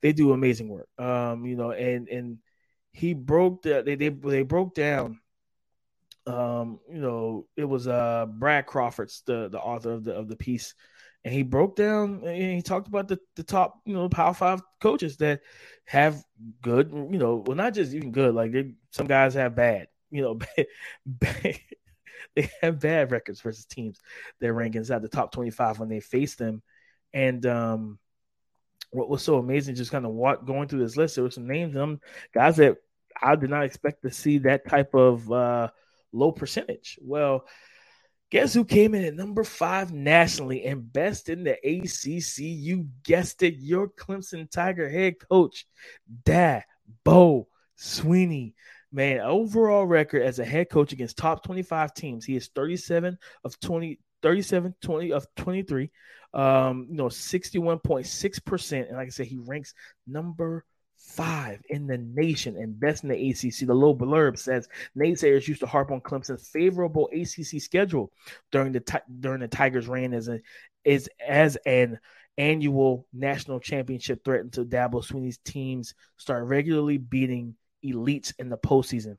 they 0.02 0.12
do 0.12 0.32
amazing 0.32 0.68
work. 0.68 0.88
Um, 0.98 1.46
you 1.46 1.56
know, 1.56 1.70
and 1.70 2.08
and 2.08 2.38
he 2.92 3.14
broke 3.14 3.62
the 3.62 3.82
they 3.84 3.94
they, 3.94 4.08
they 4.08 4.42
broke 4.42 4.74
down 4.74 5.20
um 6.26 6.80
you 6.90 7.00
know 7.00 7.46
it 7.56 7.64
was 7.64 7.88
uh 7.88 8.26
Brad 8.26 8.66
Crawford's 8.66 9.22
the 9.26 9.48
the 9.48 9.60
author 9.60 9.92
of 9.92 10.04
the 10.04 10.14
of 10.14 10.28
the 10.28 10.36
piece. 10.36 10.74
And 11.22 11.34
he 11.34 11.42
broke 11.42 11.76
down 11.76 12.22
and 12.24 12.54
he 12.56 12.62
talked 12.62 12.88
about 12.88 13.06
the 13.06 13.18
the 13.36 13.42
top 13.42 13.80
you 13.84 13.92
know 13.92 14.08
power 14.08 14.32
5 14.32 14.62
coaches 14.80 15.18
that 15.18 15.40
have 15.84 16.24
good 16.62 16.90
you 16.92 17.18
know 17.18 17.44
well 17.46 17.56
not 17.56 17.74
just 17.74 17.92
even 17.92 18.10
good 18.10 18.34
like 18.34 18.52
they 18.52 18.72
some 18.90 19.06
guys 19.06 19.34
have 19.34 19.54
bad 19.54 19.88
you 20.10 20.22
know 20.22 20.34
bad, 20.56 20.66
bad, 21.06 21.58
they 22.36 22.50
have 22.60 22.80
bad 22.80 23.10
records 23.10 23.40
versus 23.40 23.64
teams. 23.64 24.00
That 24.40 24.52
rank 24.52 24.76
inside 24.76 25.02
the 25.02 25.08
top 25.08 25.32
25 25.32 25.80
when 25.80 25.88
they 25.88 26.00
face 26.00 26.34
them. 26.36 26.62
And 27.12 27.44
um 27.46 27.98
what 28.90 29.08
was 29.08 29.22
so 29.22 29.36
amazing, 29.36 29.74
just 29.74 29.90
kind 29.90 30.04
of 30.04 30.12
walk, 30.12 30.44
going 30.44 30.68
through 30.68 30.80
this 30.80 30.96
list, 30.96 31.14
there 31.14 31.24
were 31.24 31.30
some 31.30 31.46
names, 31.46 31.74
them 31.74 32.00
guys 32.34 32.56
that 32.56 32.76
I 33.20 33.36
did 33.36 33.50
not 33.50 33.64
expect 33.64 34.02
to 34.02 34.10
see 34.10 34.38
that 34.38 34.68
type 34.68 34.94
of 34.94 35.30
uh, 35.30 35.68
low 36.12 36.32
percentage. 36.32 36.98
Well, 37.02 37.46
guess 38.30 38.54
who 38.54 38.64
came 38.64 38.94
in 38.94 39.04
at 39.04 39.14
number 39.14 39.44
five 39.44 39.92
nationally 39.92 40.64
and 40.64 40.92
best 40.92 41.28
in 41.28 41.44
the 41.44 41.52
ACC? 41.52 42.38
You 42.38 42.88
guessed 43.04 43.42
it, 43.42 43.56
your 43.58 43.88
Clemson 43.88 44.50
Tiger 44.50 44.88
head 44.88 45.16
coach, 45.28 45.66
Dad 46.24 46.64
Bo 47.04 47.48
Swinney. 47.78 48.54
Man, 48.92 49.20
overall 49.20 49.86
record 49.86 50.22
as 50.22 50.40
a 50.40 50.44
head 50.44 50.68
coach 50.68 50.92
against 50.92 51.16
top 51.16 51.44
25 51.44 51.94
teams, 51.94 52.24
he 52.24 52.34
is 52.34 52.48
37 52.48 53.18
of 53.44 53.60
20, 53.60 54.00
37 54.22 54.74
20 54.80 55.12
of 55.12 55.26
23 55.36 55.90
um, 56.32 56.86
you 56.90 56.96
know, 56.96 57.06
61.6%. 57.06 58.88
And 58.88 58.96
like 58.96 59.06
I 59.06 59.10
said, 59.10 59.26
he 59.26 59.38
ranks 59.38 59.74
number 60.06 60.64
five 60.96 61.60
in 61.68 61.86
the 61.86 61.98
nation 61.98 62.56
and 62.56 62.78
best 62.78 63.02
in 63.02 63.08
the 63.08 63.30
ACC. 63.30 63.66
The 63.66 63.74
low 63.74 63.94
blurb 63.94 64.38
says 64.38 64.68
naysayers 64.96 65.48
used 65.48 65.60
to 65.60 65.66
harp 65.66 65.90
on 65.90 66.00
Clemson's 66.00 66.48
favorable 66.48 67.08
ACC 67.12 67.60
schedule 67.60 68.12
during 68.52 68.72
the 68.72 69.02
during 69.18 69.40
the 69.40 69.48
Tigers' 69.48 69.88
reign 69.88 70.12
as 70.12 70.28
a 70.28 70.40
is 70.84 71.08
as 71.26 71.56
an 71.66 71.98
annual 72.38 73.06
national 73.12 73.60
championship 73.60 74.24
threat 74.24 74.40
until 74.40 74.64
Dabo 74.64 75.04
Swinney's 75.04 75.38
teams 75.38 75.94
start 76.16 76.44
regularly 76.44 76.98
beating 76.98 77.56
elites 77.84 78.32
in 78.38 78.48
the 78.48 78.58
postseason. 78.58 79.16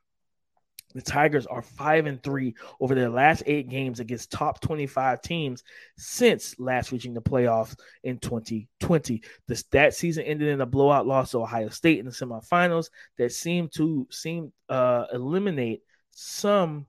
The 0.93 1.01
Tigers 1.01 1.45
are 1.45 1.61
five 1.61 2.05
and 2.05 2.21
three 2.21 2.55
over 2.79 2.95
their 2.95 3.09
last 3.09 3.43
eight 3.45 3.69
games 3.69 3.99
against 3.99 4.31
top 4.31 4.61
25 4.61 5.21
teams 5.21 5.63
since 5.97 6.59
last 6.59 6.91
reaching 6.91 7.13
the 7.13 7.21
playoffs 7.21 7.75
in 8.03 8.17
2020. 8.19 9.21
This 9.47 9.63
that 9.71 9.93
season 9.93 10.23
ended 10.23 10.49
in 10.49 10.61
a 10.61 10.65
blowout 10.65 11.07
loss 11.07 11.31
to 11.31 11.41
Ohio 11.41 11.69
State 11.69 11.99
in 11.99 12.05
the 12.05 12.11
semifinals 12.11 12.89
that 13.17 13.31
seemed 13.31 13.71
to 13.73 14.07
seem 14.11 14.51
uh, 14.69 15.05
eliminate 15.13 15.81
some 16.11 16.85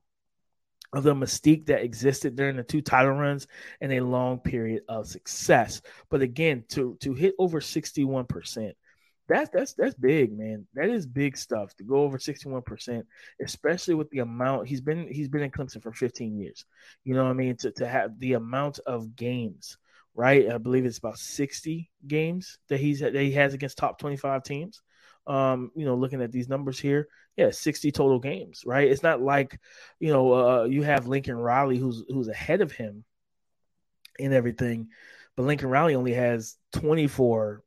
of 0.92 1.04
the 1.04 1.14
mystique 1.14 1.66
that 1.66 1.82
existed 1.82 2.37
during 2.37 2.56
the 2.56 2.62
two 2.62 2.82
title 2.82 3.12
runs 3.12 3.47
and 3.80 3.92
a 3.92 4.00
long 4.00 4.38
period 4.38 4.82
of 4.88 5.06
success. 5.06 5.80
But 6.11 6.23
again, 6.23 6.64
to 6.71 6.97
to 7.00 7.14
hit 7.14 7.35
over 7.38 7.61
61 7.61 8.26
percent 8.26 8.76
that's 9.32 9.50
that's 9.50 9.74
that's 9.74 9.94
big, 9.94 10.36
man. 10.36 10.66
That 10.74 10.88
is 10.88 11.06
big 11.06 11.36
stuff 11.36 11.74
to 11.76 11.84
go 11.84 11.96
over 11.96 12.18
61%, 12.18 13.04
especially 13.42 13.94
with 13.94 14.10
the 14.10 14.20
amount 14.20 14.68
he's 14.68 14.80
been 14.80 15.08
he's 15.08 15.28
been 15.28 15.42
in 15.42 15.50
Clemson 15.50 15.82
for 15.82 15.92
15 15.92 16.38
years. 16.38 16.64
You 17.04 17.14
know 17.14 17.24
what 17.24 17.30
I 17.30 17.34
mean? 17.34 17.56
To 17.58 17.70
to 17.72 17.86
have 17.86 18.18
the 18.18 18.34
amount 18.34 18.80
of 18.86 19.16
games, 19.16 19.78
right? 20.14 20.50
I 20.50 20.58
believe 20.58 20.84
it's 20.84 20.98
about 20.98 21.18
60 21.18 21.90
games 22.06 22.58
that 22.68 22.80
he's 22.80 23.00
that 23.00 23.14
he 23.14 23.32
has 23.32 23.54
against 23.54 23.78
top 23.78 23.98
25 23.98 24.42
teams. 24.42 24.82
Um, 25.26 25.70
you 25.76 25.84
know, 25.84 25.94
looking 25.94 26.20
at 26.20 26.32
these 26.32 26.48
numbers 26.48 26.80
here, 26.80 27.06
yeah, 27.36 27.50
60 27.50 27.92
total 27.92 28.18
games, 28.18 28.64
right? 28.66 28.90
It's 28.90 29.04
not 29.04 29.22
like, 29.22 29.60
you 30.00 30.12
know, 30.12 30.32
uh, 30.32 30.64
you 30.64 30.82
have 30.82 31.06
Lincoln 31.06 31.36
Riley 31.36 31.78
who's 31.78 32.04
who's 32.08 32.28
ahead 32.28 32.60
of 32.60 32.72
him 32.72 33.04
in 34.18 34.32
everything, 34.32 34.88
but 35.36 35.44
Lincoln 35.44 35.68
Riley 35.68 35.94
only 35.94 36.14
has 36.14 36.56
24 36.72 37.62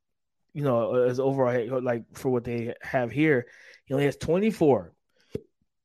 you 0.56 0.64
know, 0.64 1.04
as 1.04 1.20
overall 1.20 1.82
like 1.84 2.06
for 2.14 2.30
what 2.30 2.46
they 2.46 2.74
have 2.82 3.12
here, 3.12 3.46
he 3.84 3.94
only 3.94 4.06
has 4.06 4.16
24 4.16 4.94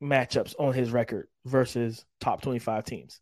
matchups 0.00 0.55
on 0.61 0.73
his 0.73 0.93
record 0.93 1.27
versus 1.45 2.05
top 2.21 2.41
25 2.41 2.85
teams. 2.85 3.21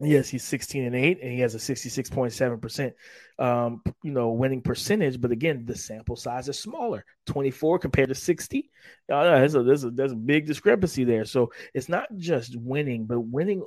Yes, 0.00 0.28
he's 0.28 0.44
16 0.44 0.84
and 0.84 0.94
8, 0.94 1.18
and 1.20 1.32
he 1.32 1.40
has 1.40 1.54
a 1.56 1.58
66.7%, 1.58 2.92
um, 3.38 3.82
you 4.04 4.12
know, 4.12 4.30
winning 4.30 4.62
percentage. 4.62 5.20
But 5.20 5.32
again, 5.32 5.66
the 5.66 5.76
sample 5.76 6.16
size 6.16 6.48
is 6.48 6.58
smaller 6.58 7.04
24 7.26 7.80
compared 7.80 8.08
to 8.08 8.14
60. 8.14 8.70
Uh, 9.12 9.24
there's, 9.24 9.56
a, 9.56 9.62
there's, 9.64 9.84
a, 9.84 9.90
there's 9.90 10.12
a 10.12 10.16
big 10.16 10.46
discrepancy 10.46 11.02
there. 11.02 11.24
So 11.24 11.50
it's 11.74 11.88
not 11.88 12.06
just 12.16 12.56
winning, 12.56 13.04
but 13.06 13.20
winning 13.20 13.62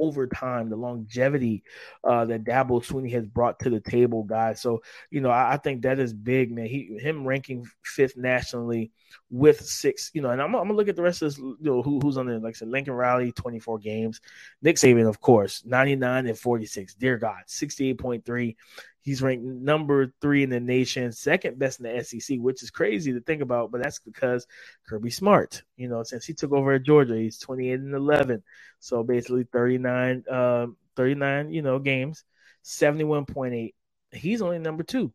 over 0.00 0.26
time, 0.26 0.70
the 0.70 0.76
longevity 0.76 1.62
uh, 2.04 2.24
that 2.24 2.44
Dabo 2.44 2.84
Swinney 2.84 3.12
has 3.12 3.26
brought 3.26 3.58
to 3.60 3.70
the 3.70 3.80
table, 3.80 4.24
guys. 4.24 4.60
So 4.60 4.82
you 5.10 5.20
know, 5.20 5.30
I, 5.30 5.52
I, 5.52 5.56
think 5.56 5.82
that 5.82 5.98
is 5.98 6.12
big, 6.12 6.50
man. 6.50 6.66
He 6.66 6.98
him 7.00 7.26
ranking 7.26 7.66
fifth 7.82 8.16
nationally 8.16 8.90
with 9.30 9.60
six, 9.60 10.10
you 10.14 10.22
know, 10.22 10.30
and 10.30 10.40
I'm, 10.40 10.54
I'm 10.54 10.62
gonna 10.62 10.74
look 10.74 10.88
at 10.88 10.96
the 10.96 11.02
rest 11.02 11.22
of 11.22 11.30
this, 11.30 11.38
you 11.38 11.56
know, 11.60 11.82
who, 11.82 12.00
who's 12.00 12.16
on 12.16 12.26
there. 12.26 12.38
Like 12.38 12.56
I 12.56 12.58
said, 12.58 12.68
Lincoln 12.68 12.94
Riley, 12.94 13.32
24 13.32 13.78
games, 13.78 14.20
Nick 14.62 14.76
Saban, 14.76 15.08
of 15.08 15.20
course, 15.20 15.62
99 15.64 16.26
and 16.26 16.38
46. 16.38 16.94
Dear 16.94 17.18
God, 17.18 17.42
68.3. 17.46 18.56
He's 19.02 19.22
ranked 19.22 19.44
number 19.44 20.12
three 20.20 20.42
in 20.42 20.50
the 20.50 20.60
nation, 20.60 21.10
second 21.12 21.58
best 21.58 21.80
in 21.80 21.86
the 21.86 22.04
SEC, 22.04 22.38
which 22.38 22.62
is 22.62 22.70
crazy 22.70 23.12
to 23.12 23.20
think 23.20 23.40
about, 23.40 23.70
but 23.70 23.82
that's 23.82 23.98
because 23.98 24.46
Kirby 24.86 25.10
Smart, 25.10 25.62
you 25.76 25.88
know, 25.88 26.02
since 26.02 26.26
he 26.26 26.34
took 26.34 26.52
over 26.52 26.72
at 26.72 26.82
Georgia, 26.82 27.16
he's 27.16 27.38
28 27.38 27.80
and 27.80 27.94
11. 27.94 28.42
So 28.78 29.02
basically 29.02 29.44
39, 29.44 30.24
um, 30.30 30.76
39, 30.96 31.50
you 31.50 31.62
know, 31.62 31.78
games, 31.78 32.24
71.8. 32.64 33.72
He's 34.12 34.42
only 34.42 34.58
number 34.58 34.82
two 34.82 35.12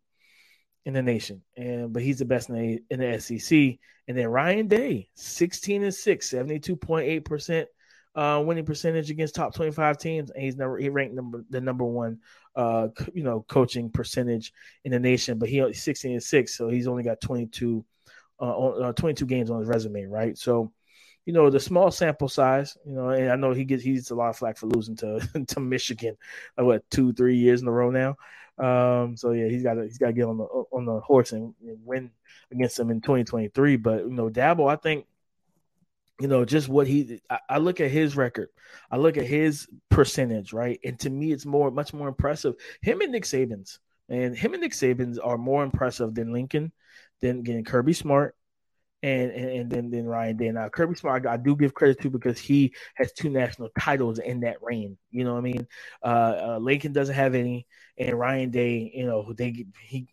in 0.85 0.93
the 0.93 1.01
nation, 1.01 1.41
and 1.55 1.93
but 1.93 2.01
he's 2.01 2.19
the 2.19 2.25
best 2.25 2.49
in 2.49 2.55
the, 2.55 2.83
in 2.89 2.99
the 2.99 3.19
SEC. 3.19 3.77
And 4.07 4.17
then 4.17 4.27
Ryan 4.27 4.67
Day, 4.67 5.09
16 5.15 5.83
and 5.83 5.93
6, 5.93 6.29
72.8 6.29 7.25
percent 7.25 7.67
uh, 8.15 8.41
winning 8.45 8.65
percentage 8.65 9.11
against 9.11 9.35
top 9.35 9.53
25 9.53 9.97
teams. 9.97 10.31
And 10.31 10.41
he's 10.41 10.55
never 10.55 10.77
he 10.77 10.89
ranked 10.89 11.15
number 11.15 11.43
the 11.49 11.61
number 11.61 11.85
one 11.85 12.19
uh, 12.55 12.87
you 13.13 13.23
know 13.23 13.45
coaching 13.47 13.89
percentage 13.89 14.53
in 14.83 14.91
the 14.91 14.99
nation, 14.99 15.37
but 15.37 15.49
he 15.49 15.73
16 15.73 16.11
and 16.13 16.23
6, 16.23 16.57
so 16.57 16.69
he's 16.69 16.87
only 16.87 17.03
got 17.03 17.21
22 17.21 17.85
uh, 18.39 18.67
uh, 18.67 18.93
22 18.93 19.25
games 19.25 19.49
on 19.49 19.59
his 19.59 19.67
resume, 19.67 20.05
right? 20.05 20.37
So 20.37 20.71
you 21.25 21.33
know 21.33 21.49
the 21.49 21.59
small 21.59 21.91
sample 21.91 22.29
size, 22.29 22.77
you 22.85 22.93
know, 22.93 23.09
and 23.09 23.31
I 23.31 23.35
know 23.35 23.51
he 23.51 23.65
gets 23.65 23.83
he 23.83 23.93
gets 23.95 24.11
a 24.11 24.15
lot 24.15 24.29
of 24.29 24.37
flack 24.37 24.57
for 24.57 24.67
losing 24.67 24.95
to 24.97 25.19
to 25.47 25.59
Michigan, 25.59 26.15
like 26.57 26.65
what 26.65 26.89
two 26.89 27.13
three 27.13 27.37
years 27.37 27.61
in 27.61 27.67
a 27.67 27.71
row 27.71 27.91
now. 27.91 28.15
Um, 28.57 29.17
so 29.17 29.31
yeah, 29.31 29.49
he's 29.49 29.63
got 29.63 29.73
to 29.73 29.83
he's 29.83 29.97
got 29.97 30.07
to 30.07 30.13
get 30.13 30.25
on 30.25 30.37
the 30.37 30.45
on 30.45 30.85
the 30.85 30.99
horse 31.01 31.31
and, 31.33 31.53
and 31.61 31.77
win 31.83 32.11
against 32.51 32.77
them 32.77 32.89
in 32.89 33.01
2023. 33.01 33.75
But 33.77 34.03
you 34.03 34.11
know, 34.11 34.29
Dabo, 34.29 34.71
I 34.71 34.77
think 34.77 35.05
you 36.19 36.27
know, 36.27 36.45
just 36.45 36.69
what 36.69 36.87
he, 36.87 37.21
I, 37.29 37.39
I, 37.49 37.57
look 37.57 37.81
at 37.81 37.91
his 37.91 38.15
record, 38.15 38.49
I 38.89 38.97
look 38.97 39.17
at 39.17 39.25
his 39.25 39.67
percentage, 39.89 40.53
right? 40.53 40.79
And 40.83 40.99
to 41.01 41.09
me, 41.09 41.31
it's 41.31 41.45
more, 41.45 41.71
much 41.71 41.93
more 41.93 42.07
impressive. 42.07 42.55
Him 42.81 43.01
and 43.01 43.11
Nick 43.11 43.23
Saban's, 43.23 43.79
and 44.07 44.35
him 44.35 44.53
and 44.53 44.61
Nick 44.61 44.71
Saban's 44.71 45.19
are 45.19 45.37
more 45.37 45.63
impressive 45.63 46.13
than 46.15 46.31
Lincoln, 46.31 46.71
than 47.21 47.43
getting 47.43 47.65
Kirby 47.65 47.93
Smart, 47.93 48.35
and 49.03 49.31
and, 49.31 49.49
and 49.49 49.71
then 49.71 49.89
then 49.91 50.05
Ryan 50.05 50.37
Day. 50.37 50.51
Now 50.51 50.69
Kirby 50.69 50.95
Smart, 50.95 51.25
I, 51.25 51.37
do 51.37 51.55
give 51.55 51.73
credit 51.73 52.01
to 52.01 52.09
because 52.09 52.39
he 52.39 52.73
has 52.95 53.11
two 53.11 53.29
national 53.29 53.69
titles 53.79 54.19
in 54.19 54.41
that 54.41 54.57
reign. 54.61 54.97
You 55.11 55.25
know 55.25 55.33
what 55.33 55.39
I 55.39 55.41
mean? 55.41 55.67
Uh, 56.03 56.35
uh, 56.47 56.57
Lincoln 56.61 56.93
doesn't 56.93 57.15
have 57.15 57.35
any, 57.35 57.67
and 57.97 58.17
Ryan 58.17 58.51
Day, 58.51 58.91
you 58.93 59.05
know, 59.05 59.33
they 59.33 59.65
he 59.81 60.07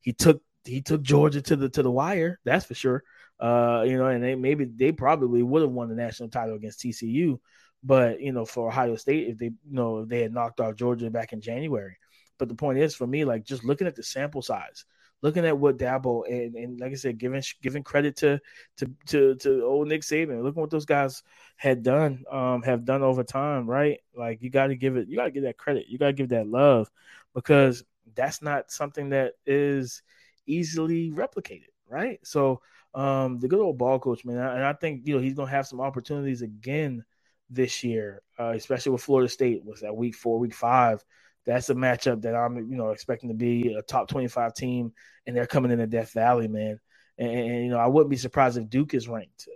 he 0.00 0.12
took 0.12 0.42
he 0.64 0.80
took 0.82 1.02
Georgia 1.02 1.42
to 1.42 1.56
the 1.56 1.68
to 1.70 1.82
the 1.82 1.90
wire. 1.90 2.38
That's 2.44 2.66
for 2.66 2.74
sure. 2.74 3.04
Uh, 3.40 3.84
you 3.86 3.96
know, 3.96 4.06
and 4.06 4.22
they 4.22 4.34
maybe 4.34 4.64
they 4.64 4.92
probably 4.92 5.42
would 5.42 5.62
have 5.62 5.70
won 5.70 5.88
the 5.88 5.94
national 5.94 6.28
title 6.28 6.56
against 6.56 6.80
TCU, 6.80 7.38
but 7.82 8.20
you 8.20 8.32
know, 8.32 8.44
for 8.44 8.68
Ohio 8.68 8.96
State, 8.96 9.28
if 9.28 9.38
they 9.38 9.46
you 9.46 9.54
know 9.68 9.98
if 9.98 10.08
they 10.08 10.22
had 10.22 10.32
knocked 10.32 10.60
off 10.60 10.74
Georgia 10.76 11.10
back 11.10 11.32
in 11.32 11.40
January. 11.40 11.96
But 12.38 12.48
the 12.48 12.54
point 12.54 12.78
is, 12.78 12.94
for 12.94 13.06
me, 13.06 13.24
like 13.24 13.44
just 13.44 13.64
looking 13.64 13.86
at 13.86 13.96
the 13.96 14.02
sample 14.02 14.42
size, 14.42 14.84
looking 15.22 15.44
at 15.44 15.58
what 15.58 15.78
Dabo 15.78 16.22
and, 16.28 16.54
and 16.54 16.80
like 16.80 16.92
I 16.92 16.94
said, 16.94 17.18
giving 17.18 17.42
giving 17.62 17.82
credit 17.82 18.16
to 18.16 18.40
to 18.78 18.94
to 19.06 19.34
to 19.36 19.64
old 19.64 19.88
Nick 19.88 20.02
Saban, 20.02 20.42
looking 20.42 20.60
what 20.60 20.70
those 20.70 20.84
guys 20.84 21.22
had 21.56 21.82
done, 21.82 22.24
um, 22.30 22.62
have 22.62 22.84
done 22.84 23.02
over 23.02 23.24
time, 23.24 23.68
right? 23.68 24.00
Like 24.14 24.42
you 24.42 24.50
got 24.50 24.68
to 24.68 24.76
give 24.76 24.96
it, 24.96 25.08
you 25.08 25.16
got 25.16 25.24
to 25.24 25.30
give 25.30 25.44
that 25.44 25.58
credit, 25.58 25.86
you 25.88 25.98
got 25.98 26.06
to 26.06 26.12
give 26.12 26.30
that 26.30 26.46
love, 26.46 26.90
because 27.34 27.84
that's 28.14 28.42
not 28.42 28.70
something 28.70 29.10
that 29.10 29.34
is 29.46 30.02
easily 30.46 31.10
replicated, 31.10 31.68
right? 31.88 32.18
So 32.24 32.60
um, 32.94 33.38
the 33.38 33.48
good 33.48 33.60
old 33.60 33.78
ball 33.78 33.98
coach, 33.98 34.24
man. 34.24 34.38
And 34.38 34.64
I 34.64 34.72
think 34.72 35.02
you 35.06 35.14
know 35.14 35.20
he's 35.20 35.34
gonna 35.34 35.50
have 35.50 35.66
some 35.66 35.80
opportunities 35.80 36.42
again 36.42 37.04
this 37.50 37.82
year, 37.84 38.22
uh, 38.38 38.50
especially 38.50 38.92
with 38.92 39.02
Florida 39.02 39.28
State. 39.28 39.64
Was 39.64 39.80
that 39.80 39.96
week 39.96 40.14
four, 40.14 40.38
week 40.38 40.54
five? 40.54 41.04
That's 41.46 41.70
a 41.70 41.74
matchup 41.74 42.22
that 42.22 42.34
I'm 42.34 42.56
you 42.56 42.76
know 42.76 42.90
expecting 42.90 43.28
to 43.28 43.34
be 43.34 43.74
a 43.74 43.82
top 43.82 44.08
twenty 44.08 44.28
five 44.28 44.54
team, 44.54 44.92
and 45.26 45.36
they're 45.36 45.46
coming 45.46 45.70
into 45.70 45.86
Death 45.86 46.12
Valley, 46.12 46.48
man. 46.48 46.80
And, 47.18 47.30
and, 47.30 47.64
you 47.64 47.70
know, 47.70 47.78
I 47.78 47.88
wouldn't 47.88 48.10
be 48.10 48.16
surprised 48.16 48.58
if 48.58 48.70
Duke 48.70 48.94
is 48.94 49.08
ranked 49.08 49.48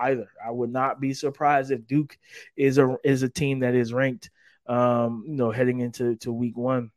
either. 0.00 0.28
I 0.44 0.50
would 0.50 0.72
not 0.72 1.00
be 1.00 1.12
surprised 1.12 1.70
if 1.70 1.86
Duke 1.86 2.16
is 2.56 2.78
a 2.78 2.96
is 3.04 3.22
a 3.22 3.28
team 3.28 3.60
that 3.60 3.74
is 3.74 3.92
ranked, 3.92 4.30
um, 4.66 5.24
you 5.26 5.34
know, 5.36 5.50
heading 5.50 5.80
into 5.80 6.16
to 6.16 6.32
week 6.32 6.56
one, 6.56 6.90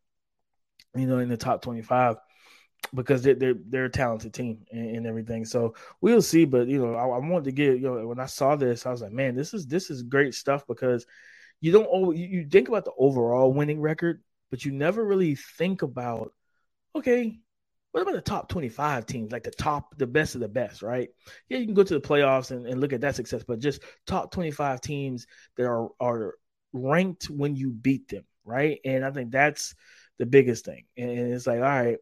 you 0.95 1.07
know, 1.07 1.19
in 1.19 1.29
the 1.29 1.37
top 1.37 1.61
twenty 1.61 1.81
five 1.81 2.17
because 2.93 3.21
they're 3.21 3.35
they're, 3.35 3.55
they're 3.69 3.85
a 3.85 3.89
talented 3.89 4.33
team 4.33 4.65
and, 4.71 4.97
and, 4.97 5.07
everything. 5.07 5.45
So 5.45 5.75
we'll 6.01 6.21
see. 6.21 6.45
But 6.45 6.67
you 6.67 6.83
know, 6.83 6.95
I, 6.95 7.05
I, 7.05 7.17
wanted 7.17 7.45
to 7.45 7.51
get 7.51 7.79
you 7.79 7.95
know 7.95 8.07
when 8.07 8.19
I 8.19 8.25
saw 8.25 8.55
this, 8.55 8.85
I 8.85 8.91
was 8.91 9.01
like, 9.01 9.11
man, 9.11 9.35
this 9.35 9.53
is 9.53 9.65
this 9.65 9.89
is 9.89 10.03
great 10.03 10.33
stuff 10.33 10.65
because 10.67 11.05
you 11.61 11.71
don't 11.71 11.85
always, 11.85 12.19
you 12.19 12.47
think 12.49 12.67
about 12.67 12.85
the 12.85 12.91
overall 12.97 13.53
winning 13.53 13.79
record, 13.79 14.21
but 14.51 14.65
you 14.65 14.71
never 14.71 15.03
really 15.03 15.35
think 15.35 15.81
about 15.81 16.33
okay. 16.95 17.39
What 17.91 18.01
about 18.01 18.15
the 18.15 18.21
top 18.21 18.49
25 18.49 19.05
teams, 19.05 19.31
like 19.31 19.43
the 19.43 19.51
top, 19.51 19.95
the 19.99 20.07
best 20.07 20.33
of 20.33 20.41
the 20.41 20.47
best, 20.47 20.81
right? 20.81 21.09
Yeah, 21.47 21.59
you 21.59 21.65
can 21.65 21.75
go 21.75 21.83
to 21.83 21.93
the 21.93 22.01
playoffs 22.01 22.49
and, 22.49 22.65
and 22.65 22.81
look 22.81 22.91
at 22.91 23.01
that 23.01 23.15
success, 23.15 23.43
but 23.47 23.59
just 23.59 23.83
top 24.07 24.31
25 24.31 24.81
teams 24.81 25.27
that 25.57 25.67
are 25.67 25.89
are 25.99 26.33
ranked 26.73 27.29
when 27.29 27.55
you 27.55 27.69
beat 27.69 28.07
them, 28.07 28.25
right? 28.45 28.79
And 28.83 29.05
I 29.05 29.11
think 29.11 29.31
that's 29.31 29.75
the 30.17 30.25
biggest 30.25 30.65
thing. 30.65 30.85
And 30.97 31.09
it's 31.09 31.47
like, 31.47 31.57
all 31.57 31.61
right, 31.61 31.97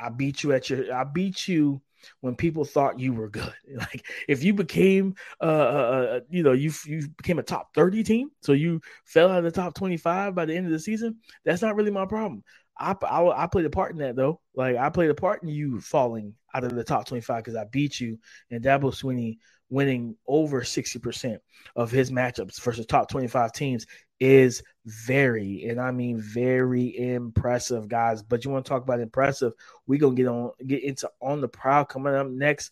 I 0.00 0.08
beat 0.08 0.42
you 0.42 0.52
at 0.52 0.70
your 0.70 0.92
I 0.94 1.04
beat 1.04 1.48
you 1.48 1.80
when 2.20 2.36
people 2.36 2.64
thought 2.64 2.98
you 2.98 3.12
were 3.12 3.28
good. 3.28 3.52
Like 3.76 4.06
if 4.28 4.42
you 4.44 4.54
became 4.54 5.14
uh, 5.40 5.44
uh, 5.44 5.48
uh 5.48 6.20
you 6.30 6.42
know 6.42 6.52
you 6.52 6.72
you 6.86 7.08
became 7.16 7.38
a 7.38 7.42
top 7.42 7.74
30 7.74 8.02
team, 8.04 8.30
so 8.40 8.52
you 8.52 8.80
fell 9.04 9.30
out 9.30 9.38
of 9.38 9.44
the 9.44 9.50
top 9.50 9.74
25 9.74 10.34
by 10.34 10.44
the 10.44 10.54
end 10.54 10.66
of 10.66 10.72
the 10.72 10.78
season, 10.78 11.16
that's 11.44 11.62
not 11.62 11.76
really 11.76 11.90
my 11.90 12.06
problem. 12.06 12.42
I, 12.78 12.96
I, 13.02 13.44
I 13.44 13.46
played 13.46 13.66
a 13.66 13.70
part 13.70 13.92
in 13.92 13.98
that 13.98 14.16
though. 14.16 14.40
Like 14.54 14.76
I 14.76 14.90
played 14.90 15.10
a 15.10 15.14
part 15.14 15.42
in 15.42 15.48
you 15.48 15.80
falling 15.80 16.34
out 16.54 16.64
of 16.64 16.74
the 16.74 16.84
top 16.84 17.06
25 17.06 17.44
because 17.44 17.56
I 17.56 17.64
beat 17.64 18.00
you 18.00 18.18
and 18.50 18.64
Dabo 18.64 18.92
Swinney 18.92 19.38
winning 19.70 20.16
over 20.26 20.60
60% 20.62 21.38
of 21.76 21.90
his 21.90 22.10
matchups 22.10 22.60
versus 22.62 22.86
top 22.86 23.08
25 23.08 23.52
teams 23.52 23.86
is 24.20 24.62
very, 24.86 25.64
and 25.68 25.80
I 25.80 25.90
mean 25.90 26.20
very 26.20 26.96
impressive, 26.96 27.88
guys. 27.88 28.22
But 28.22 28.44
you 28.44 28.50
want 28.50 28.64
to 28.64 28.68
talk 28.68 28.82
about 28.82 29.00
impressive? 29.00 29.52
We're 29.86 29.98
gonna 29.98 30.14
get 30.14 30.28
on 30.28 30.52
get 30.66 30.82
into 30.82 31.10
on 31.20 31.40
the 31.40 31.48
Prowl 31.48 31.84
coming 31.84 32.14
up 32.14 32.28
next. 32.28 32.70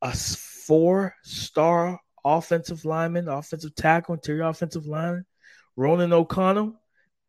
A 0.00 0.12
four-star 0.12 2.00
offensive 2.24 2.84
lineman, 2.84 3.28
offensive 3.28 3.74
tackle, 3.74 4.14
interior 4.14 4.44
offensive 4.44 4.86
lineman, 4.86 5.26
Ronan 5.76 6.12
O'Connell 6.12 6.74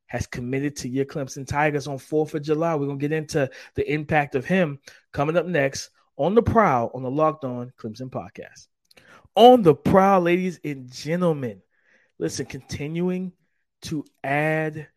has 0.08 0.26
committed 0.28 0.76
to 0.76 0.90
your 0.90 1.06
Clemson 1.06 1.48
Tigers 1.48 1.88
on 1.88 1.98
4th 1.98 2.34
of 2.34 2.42
July. 2.42 2.76
We're 2.76 2.88
going 2.88 3.00
to 3.00 3.08
get 3.08 3.16
into 3.16 3.50
the 3.76 3.92
impact 3.92 4.36
of 4.36 4.44
him 4.44 4.80
coming 5.14 5.38
up 5.38 5.46
next 5.46 5.92
on 6.18 6.36
the 6.36 6.42
Prowl 6.42 6.92
on 6.94 7.04
the 7.04 7.12
Locked 7.12 7.46
On 7.46 7.72
Clemson 7.80 8.10
podcast. 8.10 8.68
On 9.36 9.62
the 9.62 9.76
Prowl, 9.76 10.22
ladies 10.22 10.60
and 10.64 10.92
gentlemen, 10.92 11.62
listen, 12.20 12.46
continuing 12.46 13.32
to 13.84 14.06
add 14.24 14.88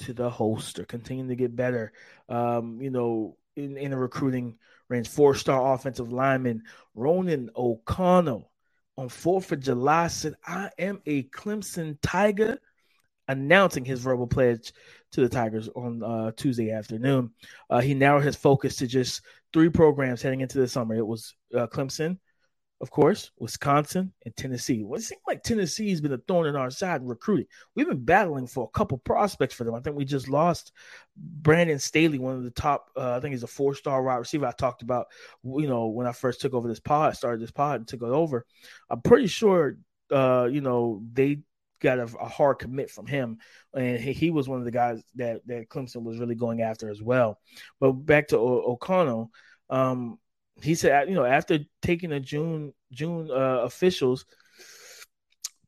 to 0.00 0.12
the 0.12 0.28
holster, 0.28 0.84
continuing 0.84 1.28
to 1.28 1.36
get 1.36 1.54
better. 1.54 1.92
Um, 2.28 2.80
you 2.80 2.90
know, 2.90 3.36
in, 3.56 3.76
in 3.76 3.90
the 3.90 3.96
recruiting 3.96 4.56
range, 4.88 5.08
four 5.08 5.34
star 5.34 5.74
offensive 5.74 6.12
lineman 6.12 6.62
Ronan 6.94 7.50
O'Connell 7.54 8.50
on 8.96 9.08
4th 9.08 9.52
of 9.52 9.60
July 9.60 10.08
said, 10.08 10.34
I 10.46 10.70
am 10.78 11.00
a 11.06 11.24
Clemson 11.24 11.98
Tiger, 12.02 12.58
announcing 13.28 13.84
his 13.84 14.00
verbal 14.00 14.26
pledge 14.26 14.72
to 15.12 15.20
the 15.20 15.28
Tigers 15.28 15.68
on 15.68 16.02
uh, 16.02 16.32
Tuesday 16.32 16.72
afternoon. 16.72 17.30
Uh, 17.70 17.80
he 17.80 17.94
narrowed 17.94 18.24
his 18.24 18.36
focus 18.36 18.76
to 18.76 18.86
just 18.86 19.22
three 19.52 19.70
programs 19.70 20.22
heading 20.22 20.40
into 20.40 20.58
the 20.58 20.68
summer. 20.68 20.94
It 20.94 21.06
was 21.06 21.34
uh, 21.54 21.66
Clemson, 21.66 22.18
of 22.82 22.90
course, 22.90 23.30
Wisconsin 23.38 24.12
and 24.24 24.36
Tennessee. 24.36 24.82
Well, 24.82 24.98
it 24.98 25.04
seems 25.04 25.20
like 25.24 25.44
Tennessee's 25.44 26.00
been 26.00 26.12
a 26.12 26.18
thorn 26.18 26.48
in 26.48 26.56
our 26.56 26.68
side 26.68 27.00
in 27.00 27.06
recruiting. 27.06 27.46
We've 27.76 27.86
been 27.86 28.04
battling 28.04 28.48
for 28.48 28.64
a 28.64 28.76
couple 28.76 28.98
prospects 28.98 29.54
for 29.54 29.62
them. 29.62 29.76
I 29.76 29.80
think 29.80 29.94
we 29.94 30.04
just 30.04 30.28
lost 30.28 30.72
Brandon 31.16 31.78
Staley, 31.78 32.18
one 32.18 32.34
of 32.34 32.42
the 32.42 32.50
top. 32.50 32.90
Uh, 32.96 33.16
I 33.16 33.20
think 33.20 33.34
he's 33.34 33.44
a 33.44 33.46
four-star 33.46 34.02
wide 34.02 34.16
receiver. 34.16 34.46
I 34.46 34.52
talked 34.52 34.82
about, 34.82 35.06
you 35.44 35.68
know, 35.68 35.86
when 35.86 36.08
I 36.08 36.12
first 36.12 36.40
took 36.40 36.54
over 36.54 36.66
this 36.66 36.80
pod, 36.80 37.16
started 37.16 37.40
this 37.40 37.52
pod 37.52 37.76
and 37.76 37.86
took 37.86 38.02
it 38.02 38.06
over. 38.06 38.44
I'm 38.90 39.00
pretty 39.00 39.28
sure, 39.28 39.76
uh, 40.10 40.48
you 40.50 40.60
know, 40.60 41.04
they 41.12 41.38
got 41.80 42.00
a, 42.00 42.08
a 42.20 42.28
hard 42.28 42.58
commit 42.58 42.90
from 42.90 43.06
him, 43.06 43.38
and 43.74 44.00
he, 44.00 44.12
he, 44.12 44.30
was 44.30 44.48
one 44.48 44.58
of 44.58 44.64
the 44.64 44.70
guys 44.72 45.00
that 45.14 45.46
that 45.46 45.68
Clemson 45.68 46.02
was 46.02 46.18
really 46.18 46.34
going 46.34 46.62
after 46.62 46.90
as 46.90 47.00
well. 47.00 47.38
But 47.78 47.92
back 47.92 48.28
to 48.28 48.38
o- 48.38 48.72
O'Connell, 48.72 49.30
um, 49.70 50.18
he 50.60 50.74
said, 50.74 51.08
you 51.08 51.14
know, 51.14 51.24
after 51.24 51.58
taking 51.80 52.10
the 52.10 52.20
June 52.20 52.72
June 52.92 53.30
uh, 53.30 53.62
officials 53.62 54.26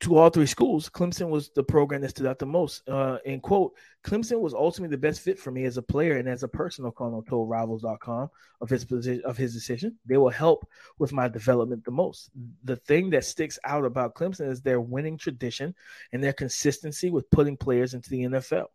to 0.01 0.19
all 0.19 0.29
three 0.29 0.47
schools, 0.47 0.91
Clemson 0.91 1.31
was 1.31 1.51
the 1.55 1.63
program 1.63 2.03
that 2.03 2.11
stood 2.11 2.27
out 2.27 2.39
the 2.39 2.45
most. 2.45 2.87
Uh, 2.87 3.19
and 3.25 3.41
quote, 3.43 3.73
Clemson 4.05 4.41
was 4.41 4.53
ultimately 4.53 4.95
the 4.95 5.01
best 5.01 5.23
fit 5.23 5.39
for 5.39 5.51
me 5.51 5.65
as 5.65 5.79
a 5.79 5.83
player 5.83 6.19
and 6.19 6.29
as 6.29 6.43
a 6.43 6.49
person, 6.49 6.85
O'Connell 6.85 7.23
told 7.23 7.49
Rivals.com 7.49 8.29
of 8.61 8.69
his 8.69 8.85
position 8.85 9.23
of 9.25 9.39
his 9.39 9.55
decision. 9.55 9.97
They 10.05 10.19
will 10.19 10.29
help 10.29 10.69
with 10.99 11.13
my 11.13 11.29
development 11.29 11.85
the 11.85 11.91
most. 11.91 12.31
The 12.65 12.77
thing 12.77 13.09
that 13.11 13.25
sticks 13.25 13.59
out 13.65 13.85
about 13.85 14.15
Clemson 14.15 14.51
is 14.51 14.61
their 14.61 14.81
winning 14.81 15.17
tradition 15.17 15.75
and 16.13 16.23
their 16.23 16.35
consistency 16.35 17.11
with 17.11 17.31
putting 17.31 17.57
players 17.57 17.95
into 17.95 18.11
the 18.11 18.25
NFL 18.25 18.67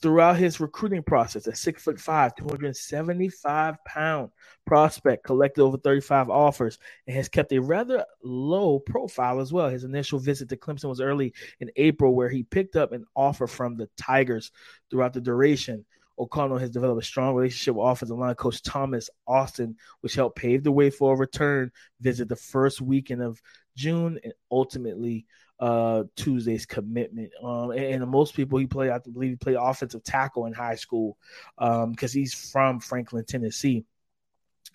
throughout 0.00 0.36
his 0.36 0.60
recruiting 0.60 1.02
process. 1.02 1.46
A 1.46 1.54
six 1.54 1.82
foot 1.82 2.00
five, 2.00 2.34
275 2.36 3.76
pound 3.84 4.30
prospect 4.66 5.24
collected 5.24 5.62
over 5.62 5.76
35 5.76 6.30
offers 6.30 6.78
and 7.06 7.16
has 7.16 7.28
kept 7.28 7.52
a 7.52 7.60
rather 7.60 8.04
low 8.22 8.78
profile 8.78 9.40
as 9.40 9.52
well. 9.52 9.68
His 9.68 9.84
initial 9.84 10.18
visit 10.18 10.48
to 10.50 10.56
Clemson 10.56 10.88
was 10.88 11.00
early 11.00 11.34
in 11.60 11.70
April, 11.76 12.14
where 12.14 12.28
he 12.28 12.42
picked 12.44 12.76
up 12.76 12.92
an 12.92 13.04
offer 13.14 13.46
from 13.46 13.76
the 13.76 13.88
Tigers 13.96 14.52
throughout 14.90 15.12
the 15.12 15.20
duration. 15.20 15.84
O'Connell 16.18 16.58
has 16.58 16.70
developed 16.70 17.02
a 17.02 17.06
strong 17.06 17.34
relationship 17.34 17.74
with 17.74 17.86
offensive 17.86 18.18
line 18.18 18.34
coach 18.34 18.62
Thomas 18.62 19.08
Austin, 19.26 19.76
which 20.02 20.14
helped 20.14 20.36
pave 20.36 20.62
the 20.62 20.70
way 20.70 20.90
for 20.90 21.14
a 21.14 21.16
return 21.16 21.72
visit 22.00 22.28
the 22.28 22.36
first 22.36 22.82
weekend 22.82 23.22
of 23.22 23.40
June 23.74 24.20
and 24.22 24.34
ultimately 24.50 25.26
uh, 25.60 26.04
Tuesday's 26.16 26.66
commitment. 26.66 27.30
Um, 27.42 27.70
and, 27.70 28.02
and, 28.02 28.10
most 28.10 28.34
people 28.34 28.58
he 28.58 28.66
played, 28.66 28.90
I 28.90 28.98
believe 28.98 29.30
he 29.30 29.36
played 29.36 29.58
offensive 29.60 30.02
tackle 30.02 30.46
in 30.46 30.54
high 30.54 30.74
school 30.74 31.18
because 31.58 31.84
um, 31.84 32.18
he's 32.18 32.32
from 32.34 32.80
Franklin, 32.80 33.24
Tennessee. 33.26 33.84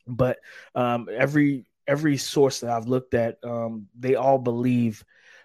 But 0.07 0.37
um, 0.75 1.09
every 1.11 1.65
every 1.87 2.17
source 2.17 2.59
that 2.59 2.69
I've 2.69 2.87
looked 2.87 3.15
at, 3.15 3.37
um, 3.43 3.87
they 3.97 4.15
all 4.15 4.37
believe 4.37 5.03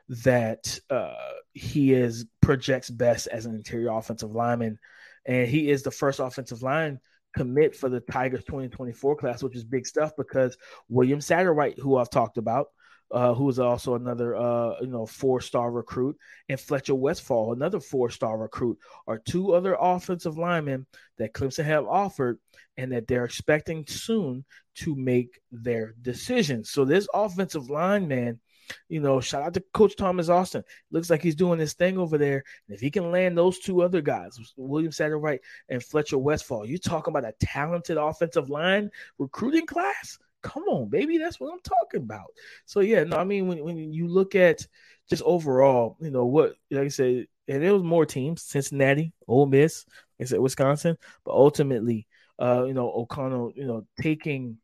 that 0.09 0.79
uh, 0.91 1.15
he 1.55 1.95
is 1.95 2.27
projects 2.43 2.91
best 2.91 3.27
as 3.27 3.47
an 3.47 3.55
interior 3.55 3.91
offensive 3.91 4.33
lineman, 4.33 4.79
and 5.25 5.49
he 5.49 5.71
is 5.71 5.83
the 5.83 5.91
first 5.91 6.21
offensive 6.21 6.63
line 6.63 7.01
commit 7.35 7.77
for 7.77 7.89
the 7.89 8.01
Tigers 8.01 8.45
2024 8.45 9.17
class, 9.17 9.43
which 9.43 9.57
is 9.57 9.65
big 9.65 9.87
stuff 9.87 10.13
because 10.19 10.57
William 10.89 11.21
Satterwhite, 11.21 11.79
who 11.79 11.97
I've 11.97 12.11
talked 12.11 12.39
about, 12.39 12.69
uh, 13.13 13.35
who 13.35 13.49
is 13.49 13.59
also 13.59 13.95
another 13.95 14.37
uh, 14.37 14.75
you 14.81 14.87
know 14.87 15.07
four 15.07 15.41
star 15.41 15.71
recruit, 15.71 16.17
and 16.49 16.61
Fletcher 16.61 16.95
Westfall, 16.95 17.53
another 17.53 17.81
four 17.81 18.11
star 18.11 18.39
recruit, 18.39 18.79
are 19.07 19.19
two 19.19 19.53
other 19.55 19.77
offensive 19.81 20.39
linemen 20.39 20.87
that 21.19 21.33
Clemson 21.33 21.65
have 21.65 21.87
offered 21.87 22.39
and 22.77 22.93
that 22.93 23.07
they're 23.07 23.25
expecting 23.25 23.85
soon 23.87 24.45
to 24.77 24.95
make 24.95 25.41
their 25.51 25.95
decisions. 26.01 26.71
So 26.71 26.85
this 26.85 27.09
offensive 27.13 27.69
lineman. 27.69 28.41
you 28.89 29.01
know, 29.01 29.21
shout 29.21 29.43
out 29.43 29.55
to 29.55 29.65
Coach 29.75 29.97
Thomas 29.97 30.29
Austin. 30.29 30.63
Looks 30.93 31.11
like 31.11 31.23
he's 31.23 31.35
doing 31.35 31.59
his 31.59 31.75
thing 31.75 31.99
over 31.99 32.17
there. 32.17 32.45
And 32.69 32.75
if 32.75 32.81
he 32.81 32.91
can 32.91 33.11
land 33.11 33.37
those 33.37 33.59
two 33.59 33.83
other 33.83 34.01
guys, 34.01 34.39
William 34.57 34.93
Satterwhite 34.93 35.41
and 35.69 35.83
Fletcher 35.83 36.19
Westfall, 36.19 36.65
you 36.65 36.79
talking 36.79 37.13
about 37.13 37.29
a 37.29 37.35
talented 37.41 37.97
offensive 37.97 38.49
line 38.49 38.91
recruiting 39.19 39.67
class 39.67 40.19
come 40.43 40.65
on, 40.65 40.89
baby, 40.89 41.19
that's 41.19 41.39
what 41.41 41.53
I'm 41.53 41.61
talking 41.61 42.03
about. 42.03 42.33
So 42.67 42.81
yeah, 42.81 43.05
no, 43.05 43.17
I 43.17 43.25
mean 43.25 43.49
when 43.49 43.63
when 43.65 43.93
you 43.93 44.09
look 44.09 44.35
at 44.35 44.67
just 45.09 45.23
overall, 45.23 45.97
you 46.01 46.11
know 46.11 46.27
what, 46.27 46.55
like 46.71 46.85
I 46.85 46.89
said, 46.89 47.27
and 47.49 47.63
there 47.63 47.73
was 47.73 47.83
more 47.83 48.07
teams, 48.07 48.43
Cincinnati, 48.43 49.13
Ole 49.27 49.47
Miss, 49.47 49.85
like 50.19 50.27
I 50.27 50.29
said, 50.31 50.41
Wisconsin, 50.41 50.97
but 51.25 51.33
ultimately, 51.33 52.07
uh, 52.39 52.65
you 52.67 52.75
know, 52.75 52.91
O'Connell, 52.93 53.53
you 53.55 53.67
know, 53.67 53.87
taking 54.01 54.59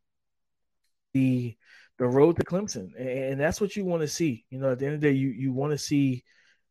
the 1.14 1.56
the 1.98 2.06
road 2.06 2.36
to 2.36 2.44
Clemson, 2.44 2.90
and, 2.98 3.08
and 3.08 3.40
that's 3.40 3.60
what 3.60 3.74
you 3.74 3.84
want 3.84 4.02
to 4.02 4.08
see. 4.08 4.44
You 4.50 4.58
know, 4.58 4.72
at 4.72 4.78
the 4.78 4.86
end 4.86 4.94
of 4.96 5.00
the 5.00 5.08
day, 5.08 5.14
you 5.14 5.28
you 5.28 5.52
want 5.52 5.72
to 5.72 5.78
see 5.78 6.24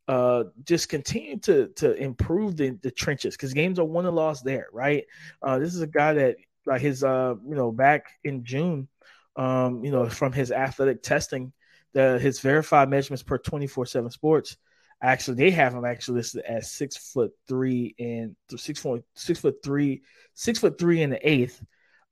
uh, 0.08 0.44
just 0.64 0.88
continue 0.88 1.38
to 1.40 1.68
to 1.76 1.94
improve 1.94 2.56
the, 2.56 2.70
the 2.82 2.90
trenches 2.90 3.36
because 3.36 3.52
games 3.52 3.78
are 3.78 3.84
won 3.84 4.06
and 4.06 4.16
lost 4.16 4.44
there, 4.44 4.68
right? 4.72 5.04
Uh, 5.42 5.58
this 5.58 5.74
is 5.74 5.80
a 5.80 5.86
guy 5.86 6.14
that 6.14 6.36
like 6.64 6.80
his 6.80 7.04
uh 7.04 7.34
you 7.48 7.54
know 7.54 7.70
back 7.70 8.06
in 8.24 8.44
June 8.44 8.88
um, 9.36 9.84
you 9.84 9.90
know, 9.90 10.08
from 10.08 10.32
his 10.32 10.50
athletic 10.50 11.02
testing, 11.02 11.52
the 11.92 12.18
his 12.18 12.40
verified 12.40 12.88
measurements 12.88 13.22
per 13.22 13.38
24/7 13.38 14.12
Sports. 14.12 14.56
Actually, 15.02 15.36
they 15.36 15.50
have 15.50 15.74
him 15.74 15.84
actually 15.84 16.18
listed 16.18 16.42
as 16.46 16.70
six 16.72 16.96
foot 16.96 17.32
three 17.46 17.94
and 17.98 18.34
six 18.56 18.80
foot 18.80 19.04
six 19.14 19.38
foot 19.38 19.56
three, 19.62 20.02
six 20.34 20.58
foot 20.58 20.78
three 20.78 21.02
and 21.02 21.12
the 21.12 21.28
eighth, 21.28 21.62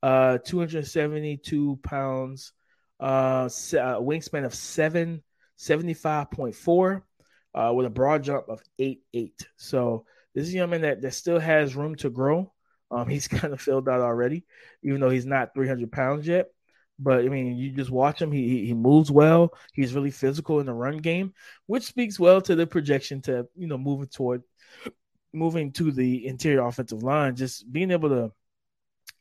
uh, 0.02 0.38
272 0.44 1.78
pounds, 1.82 2.52
uh, 3.00 3.46
uh 3.46 3.48
wingspan 3.48 4.44
of 4.44 4.54
seven 4.54 5.22
seventy 5.56 5.94
five 5.94 6.30
point 6.30 6.54
four, 6.54 7.06
uh, 7.54 7.72
with 7.74 7.86
a 7.86 7.90
broad 7.90 8.22
jump 8.22 8.48
of 8.48 8.62
eight 8.78 9.02
eight. 9.14 9.46
So 9.56 10.04
this 10.34 10.48
is 10.48 10.54
a 10.54 10.56
young 10.58 10.70
man 10.70 10.82
that, 10.82 11.00
that 11.02 11.14
still 11.14 11.38
has 11.38 11.76
room 11.76 11.94
to 11.96 12.10
grow. 12.10 12.52
Um, 12.90 13.08
he's 13.08 13.28
kind 13.28 13.52
of 13.52 13.60
filled 13.60 13.88
out 13.88 14.00
already, 14.00 14.44
even 14.82 15.00
though 15.00 15.10
he's 15.10 15.26
not 15.26 15.54
300 15.54 15.90
pounds 15.90 16.26
yet. 16.26 16.46
But 16.98 17.24
I 17.24 17.28
mean, 17.28 17.56
you 17.56 17.70
just 17.70 17.90
watch 17.90 18.22
him. 18.22 18.30
He 18.30 18.66
he 18.66 18.74
moves 18.74 19.10
well. 19.10 19.52
He's 19.72 19.94
really 19.94 20.12
physical 20.12 20.60
in 20.60 20.66
the 20.66 20.72
run 20.72 20.98
game, 20.98 21.34
which 21.66 21.84
speaks 21.84 22.20
well 22.20 22.40
to 22.42 22.54
the 22.54 22.66
projection 22.66 23.20
to 23.22 23.48
you 23.56 23.66
know 23.66 23.78
moving 23.78 24.06
toward 24.06 24.42
moving 25.32 25.72
to 25.72 25.90
the 25.90 26.26
interior 26.26 26.64
offensive 26.64 27.02
line. 27.02 27.34
Just 27.34 27.70
being 27.72 27.90
able 27.90 28.10
to 28.10 28.32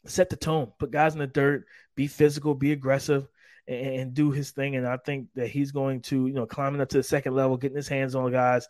set 0.05 0.29
the 0.29 0.35
tone, 0.35 0.71
put 0.79 0.91
guys 0.91 1.13
in 1.13 1.19
the 1.19 1.27
dirt, 1.27 1.65
be 1.95 2.07
physical, 2.07 2.53
be 2.53 2.71
aggressive, 2.71 3.27
and, 3.67 3.87
and, 3.87 4.13
do 4.13 4.31
his 4.31 4.51
thing. 4.51 4.75
And 4.75 4.85
I 4.87 4.97
think 4.97 5.27
that 5.35 5.47
he's 5.47 5.71
going 5.71 6.01
to, 6.03 6.27
you 6.27 6.33
know, 6.33 6.45
climbing 6.45 6.81
up 6.81 6.89
to 6.89 6.97
the 6.97 7.03
second 7.03 7.35
level, 7.35 7.57
getting 7.57 7.77
his 7.77 7.87
hands 7.87 8.15
on 8.15 8.31
guys, 8.31 8.67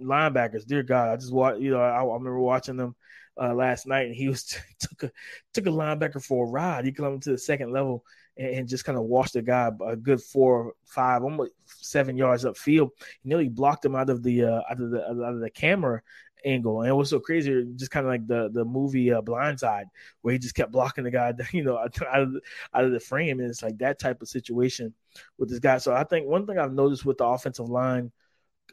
linebackers. 0.00 0.66
Dear 0.66 0.82
God, 0.82 1.10
I 1.10 1.16
just 1.16 1.32
watch, 1.32 1.58
you 1.60 1.70
know, 1.70 1.80
I, 1.80 2.00
I 2.00 2.04
remember 2.04 2.40
watching 2.40 2.76
them 2.76 2.96
uh, 3.40 3.54
last 3.54 3.86
night, 3.86 4.06
and 4.06 4.14
he 4.14 4.28
was 4.28 4.44
took 4.78 5.04
a 5.04 5.12
took 5.54 5.66
a 5.66 5.70
linebacker 5.70 6.22
for 6.22 6.46
a 6.46 6.50
ride. 6.50 6.84
He 6.84 6.92
climbed 6.92 7.22
to 7.22 7.30
the 7.30 7.38
second 7.38 7.72
level 7.72 8.04
and, 8.36 8.68
just 8.68 8.84
kind 8.84 8.98
of 8.98 9.04
washed 9.04 9.34
the 9.34 9.42
guy 9.42 9.70
a 9.86 9.96
good 9.96 10.20
four, 10.20 10.74
five, 10.84 11.22
almost 11.22 11.52
seven 11.66 12.16
yards 12.16 12.44
upfield. 12.44 12.90
He 13.22 13.28
nearly 13.28 13.48
blocked 13.48 13.84
him 13.84 13.94
out 13.94 14.10
of 14.10 14.22
the 14.22 14.44
uh, 14.44 14.62
out 14.70 14.80
of 14.80 14.90
the 14.90 15.04
out 15.04 15.34
of 15.34 15.40
the 15.40 15.50
camera 15.50 16.02
angle. 16.44 16.80
And 16.80 16.90
it 16.90 16.94
was 16.94 17.10
so 17.10 17.20
crazy, 17.20 17.64
just 17.76 17.90
kind 17.90 18.06
of 18.06 18.10
like 18.10 18.26
the 18.26 18.50
the 18.52 18.64
movie 18.64 19.12
uh, 19.12 19.20
Blindside, 19.20 19.86
where 20.22 20.32
he 20.32 20.38
just 20.38 20.54
kept 20.54 20.72
blocking 20.72 21.04
the 21.04 21.10
guy, 21.10 21.32
you 21.52 21.64
know, 21.64 21.78
out 21.78 21.98
of 21.98 22.32
the, 22.32 22.40
out 22.74 22.84
of 22.84 22.92
the 22.92 23.00
frame. 23.00 23.40
And 23.40 23.48
it's 23.48 23.62
like 23.62 23.78
that 23.78 23.98
type 23.98 24.22
of 24.22 24.28
situation 24.28 24.94
with 25.38 25.50
this 25.50 25.58
guy. 25.58 25.78
So 25.78 25.94
I 25.94 26.04
think 26.04 26.26
one 26.26 26.46
thing 26.46 26.58
I've 26.58 26.72
noticed 26.72 27.04
with 27.04 27.18
the 27.18 27.26
offensive 27.26 27.68
line 27.68 28.12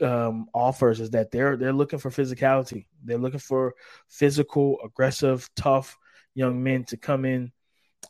um, 0.02 0.48
offers 0.54 1.00
is 1.00 1.10
that 1.12 1.32
they're 1.32 1.58
they're 1.58 1.74
looking 1.74 2.00
for 2.00 2.10
physicality. 2.10 2.86
They're 3.04 3.18
looking 3.18 3.40
for 3.40 3.76
physical, 4.08 4.78
aggressive, 4.84 5.50
tough 5.56 5.98
young 6.36 6.64
men 6.64 6.86
to 6.86 6.98
come 6.98 7.26
in 7.26 7.52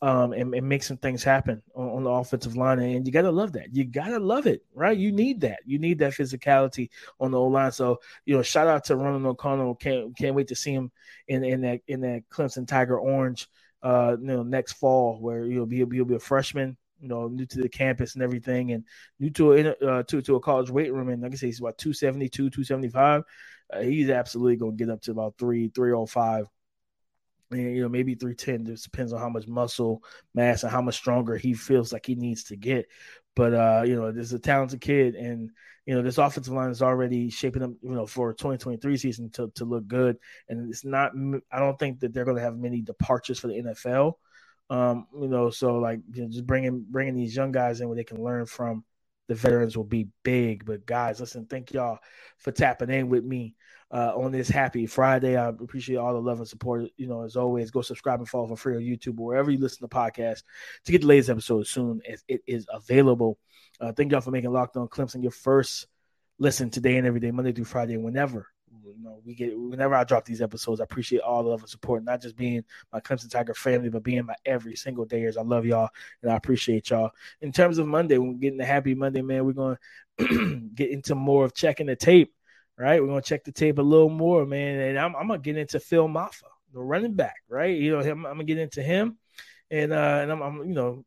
um, 0.02 0.34
and, 0.34 0.54
and, 0.54 0.68
make 0.68 0.84
some 0.84 0.98
things 0.98 1.24
happen 1.24 1.62
on, 1.76 1.90
on, 1.90 2.04
the 2.04 2.10
offensive 2.10 2.56
line. 2.56 2.80
And 2.80 3.06
you 3.06 3.12
got 3.12 3.24
to 3.24 3.32
love 3.32 3.54
that. 3.54 3.76
You 3.76 3.84
got 3.84 4.10
to 4.10 4.20
love 4.20 4.48
it, 4.48 4.64
right? 4.74 4.98
You 4.98 5.12
need 5.12 5.42
that. 5.42 5.60
You 5.66 5.78
need 5.78 6.00
that 6.00 6.14
physicality 6.14 6.90
on 7.20 7.32
the 7.32 7.40
O 7.40 7.48
line. 7.48 7.72
So, 7.72 8.00
you 8.26 8.36
know, 8.36 8.42
shout 8.42 8.68
out 8.68 8.86
to 8.86 8.96
Ronan 8.96 9.26
O'Connell. 9.26 9.76
Can't 9.76 10.16
can't 10.16 10.36
wait 10.36 10.48
to 10.50 10.56
see 10.56 10.74
him 10.74 10.92
in, 11.28 11.44
in 11.44 11.62
that 11.62 11.82
in 11.88 12.02
that 12.02 12.24
Clemson 12.30 12.68
Tiger 12.68 12.98
Orange, 12.98 13.48
uh, 13.84 14.16
you 14.20 14.28
know, 14.28 14.44
next 14.44 14.74
fall 14.74 15.20
where 15.20 15.46
you'll 15.46 15.66
be 15.66 15.78
he'll 15.78 16.06
be 16.06 16.16
a 16.16 16.20
freshman. 16.20 16.78
You 17.02 17.08
know, 17.08 17.28
new 17.28 17.46
to 17.46 17.62
the 17.62 17.70
campus 17.70 18.16
and 18.16 18.24
everything, 18.24 18.74
and 18.74 18.84
new 19.20 19.30
to 19.32 19.54
a 19.54 19.70
uh, 19.70 20.04
to 20.04 20.22
to 20.22 20.36
a 20.36 20.40
college 20.40 20.70
weight 20.70 20.94
room. 20.94 21.10
And 21.10 21.22
like 21.22 21.34
I 21.34 21.36
say, 21.36 21.48
he's 21.48 21.60
about 21.60 21.78
272, 21.78 22.50
275. 22.50 23.24
Uh, 23.72 23.80
he's 23.82 24.10
absolutely 24.10 24.58
to 24.58 24.72
get 24.76 24.90
up 24.90 25.02
to 25.04 25.12
about 25.12 25.36
three, 25.38 25.70
305 25.70 26.48
and 27.52 27.76
you 27.76 27.82
know 27.82 27.90
maybe 27.90 28.16
310 28.16 28.66
just 28.66 28.84
depends 28.84 29.14
on 29.14 29.20
how 29.20 29.30
much 29.30 29.48
muscle 29.48 30.04
mass 30.34 30.64
and 30.64 30.72
how 30.72 30.82
much 30.82 30.96
stronger 30.96 31.38
he 31.38 31.54
feels 31.54 31.92
like 31.92 32.06
he 32.06 32.16
needs 32.16 32.46
to 32.46 32.56
get. 32.56 32.88
But 33.36 33.54
uh 33.54 33.84
you 33.86 33.96
know 33.96 34.12
there's 34.12 34.34
a 34.34 34.40
talented 34.40 34.82
kid 34.82 35.16
and 35.16 35.52
you 35.86 35.96
know 35.96 36.02
this 36.02 36.18
offensive 36.18 36.54
line 36.54 36.70
is 36.70 36.82
already 36.82 37.30
shaping 37.30 37.64
up 37.64 37.72
you 37.82 37.92
know 37.92 38.06
for 38.06 38.34
2023 38.34 38.98
season 38.98 39.30
to, 39.32 39.52
to 39.56 39.66
look 39.66 39.88
good. 39.88 40.18
And 40.48 40.70
it's 40.70 40.86
not 40.86 41.14
i 41.52 41.60
don't 41.60 41.80
think 41.80 42.00
that 42.00 42.14
they're 42.14 42.26
going 42.26 42.38
to 42.38 42.44
have 42.44 42.58
many 42.58 42.82
departures 42.82 43.40
for 43.40 43.48
the 43.48 43.62
nfl 43.62 44.14
um 44.70 45.08
you 45.20 45.28
know 45.28 45.50
so 45.50 45.78
like 45.78 46.00
you 46.14 46.24
know, 46.24 46.30
just 46.30 46.46
bringing 46.46 46.86
bringing 46.88 47.16
these 47.16 47.36
young 47.36 47.52
guys 47.52 47.82
in 47.82 47.88
where 47.88 47.96
they 47.96 48.04
can 48.04 48.24
learn 48.24 48.46
from 48.46 48.84
the 49.30 49.36
veterans 49.36 49.78
will 49.78 49.86
be 49.86 50.10
big 50.24 50.66
but 50.66 50.86
guys 50.86 51.22
listen 51.22 51.46
thank 51.46 51.72
y'all 51.72 52.00
for 52.38 52.52
tapping 52.52 52.90
in 52.90 53.08
with 53.08 53.24
me 53.24 53.56
uh, 53.92 54.14
on 54.16 54.32
this 54.32 54.50
happy 54.50 54.86
Friday. 54.86 55.36
I 55.36 55.48
appreciate 55.48 55.98
all 55.98 56.14
the 56.14 56.22
love 56.22 56.40
and 56.40 56.48
support. 56.48 56.90
You 56.98 57.08
know, 57.08 57.24
as 57.24 57.36
always, 57.36 57.72
go 57.72 57.82
subscribe 57.82 58.20
and 58.20 58.30
follow 58.30 58.48
for 58.48 58.56
free 58.56 58.76
on 58.76 58.82
YouTube 58.82 59.20
or 59.20 59.28
wherever 59.28 59.50
you 59.50 59.60
listen 59.60 59.88
to 59.88 59.94
podcasts 59.94 60.44
to 60.86 60.92
get 60.92 61.02
the 61.02 61.08
latest 61.08 61.30
episode 61.30 61.62
as 61.62 61.70
soon 61.70 62.02
as 62.08 62.24
it 62.28 62.42
is 62.46 62.68
available. 62.72 63.40
Uh, 63.80 63.92
thank 63.92 64.12
y'all 64.12 64.22
for 64.22 64.32
making 64.32 64.52
Locked 64.52 64.78
On 64.78 64.88
Clemson 64.88 65.22
your 65.22 65.32
first 65.32 65.88
listen 66.38 66.70
today 66.70 66.98
and 66.98 67.08
every 67.08 67.20
day, 67.20 67.32
Monday 67.32 67.52
through 67.52 67.66
Friday, 67.66 67.98
whenever 67.98 68.48
you 68.98 69.04
know, 69.04 69.22
we 69.26 69.36
get 69.36 69.58
whenever 69.58 69.96
I 69.96 70.04
drop 70.04 70.26
these 70.26 70.42
episodes, 70.42 70.80
I 70.82 70.84
appreciate 70.84 71.22
all 71.22 71.44
the 71.44 71.50
love 71.50 71.62
and 71.62 71.70
support, 71.70 72.04
not 72.04 72.22
just 72.22 72.36
being 72.36 72.64
my 72.92 73.00
Clemson 73.00 73.30
Tiger 73.30 73.54
family, 73.54 73.90
but 73.90 74.04
being 74.04 74.26
my 74.26 74.36
every 74.46 74.76
single 74.76 75.06
dayers. 75.06 75.38
I 75.38 75.42
love 75.42 75.66
y'all 75.66 75.90
and 76.22 76.32
I 76.32 76.36
appreciate 76.36 76.90
y'all. 76.90 77.12
In 77.42 77.52
terms 77.52 77.78
of 77.78 77.88
Monday, 77.88 78.18
when 78.18 78.34
we 78.34 78.40
get 78.40 78.54
into 78.54 78.66
Happy 78.66 78.96
Monday, 78.96 79.22
man, 79.22 79.46
we're 79.46 79.54
gonna 79.54 79.80
get 80.76 80.90
into 80.90 81.16
more 81.16 81.46
of 81.46 81.54
checking 81.54 81.88
the 81.88 81.96
tape. 81.96 82.34
Right, 82.78 83.02
we're 83.02 83.10
gonna 83.10 83.22
check 83.22 83.44
the 83.44 83.52
tape 83.52 83.78
a 83.78 83.82
little 83.82 84.10
more, 84.10 84.46
man, 84.46 84.80
and 84.80 84.98
I'm, 84.98 85.14
I'm 85.14 85.28
gonna 85.28 85.40
get 85.40 85.58
into 85.58 85.82
Phil 85.82 86.08
Mafah, 86.08 86.44
the 86.72 86.80
running 86.80 87.14
back. 87.14 87.36
Right, 87.50 87.78
you 87.78 87.92
know, 87.92 88.00
him, 88.00 88.26
I'm 88.26 88.36
gonna 88.36 88.46
get 88.46 88.58
into 88.58 88.82
him, 88.82 89.18
and 89.70 89.92
uh, 89.92 90.20
and 90.22 90.32
I'm, 90.32 90.42
I'm 90.42 90.58
you 90.60 90.74
know, 90.74 91.04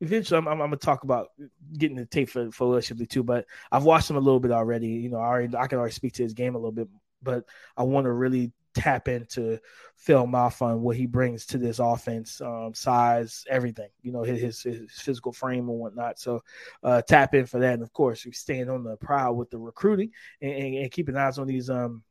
eventually 0.00 0.38
I'm, 0.38 0.48
I'm, 0.48 0.60
I'm, 0.60 0.68
gonna 0.68 0.76
talk 0.76 1.04
about 1.04 1.28
getting 1.76 1.96
the 1.96 2.06
tape 2.06 2.28
for 2.28 2.50
for 2.50 2.80
Shipley 2.80 3.06
too. 3.06 3.22
But 3.22 3.46
I've 3.70 3.84
watched 3.84 4.10
him 4.10 4.16
a 4.16 4.20
little 4.20 4.40
bit 4.40 4.50
already. 4.50 4.88
You 4.88 5.10
know, 5.10 5.18
I 5.18 5.26
already 5.26 5.56
I 5.56 5.66
can 5.66 5.78
already 5.78 5.94
speak 5.94 6.14
to 6.14 6.22
his 6.22 6.34
game 6.34 6.54
a 6.54 6.58
little 6.58 6.72
bit 6.72 6.88
but 7.22 7.44
I 7.76 7.82
want 7.82 8.04
to 8.04 8.12
really 8.12 8.52
tap 8.74 9.08
into 9.08 9.58
Phil 9.96 10.26
Mafah 10.26 10.72
and 10.72 10.82
what 10.82 10.96
he 10.96 11.06
brings 11.06 11.46
to 11.46 11.58
this 11.58 11.78
offense, 11.78 12.40
um, 12.40 12.74
size, 12.74 13.44
everything, 13.48 13.88
you 14.02 14.12
know, 14.12 14.22
his, 14.22 14.62
his 14.62 14.92
physical 14.92 15.32
frame 15.32 15.68
and 15.68 15.78
whatnot. 15.78 16.18
So 16.18 16.42
uh, 16.82 17.02
tap 17.02 17.34
in 17.34 17.46
for 17.46 17.58
that. 17.60 17.74
And 17.74 17.82
of 17.82 17.92
course, 17.92 18.24
we're 18.24 18.32
staying 18.32 18.68
on 18.68 18.84
the 18.84 18.96
prowl 18.96 19.34
with 19.34 19.50
the 19.50 19.58
recruiting 19.58 20.10
and, 20.42 20.52
and, 20.52 20.74
and 20.76 20.90
keeping 20.90 21.16
eyes 21.16 21.38
on 21.38 21.46
these 21.46 21.70
um, 21.70 22.02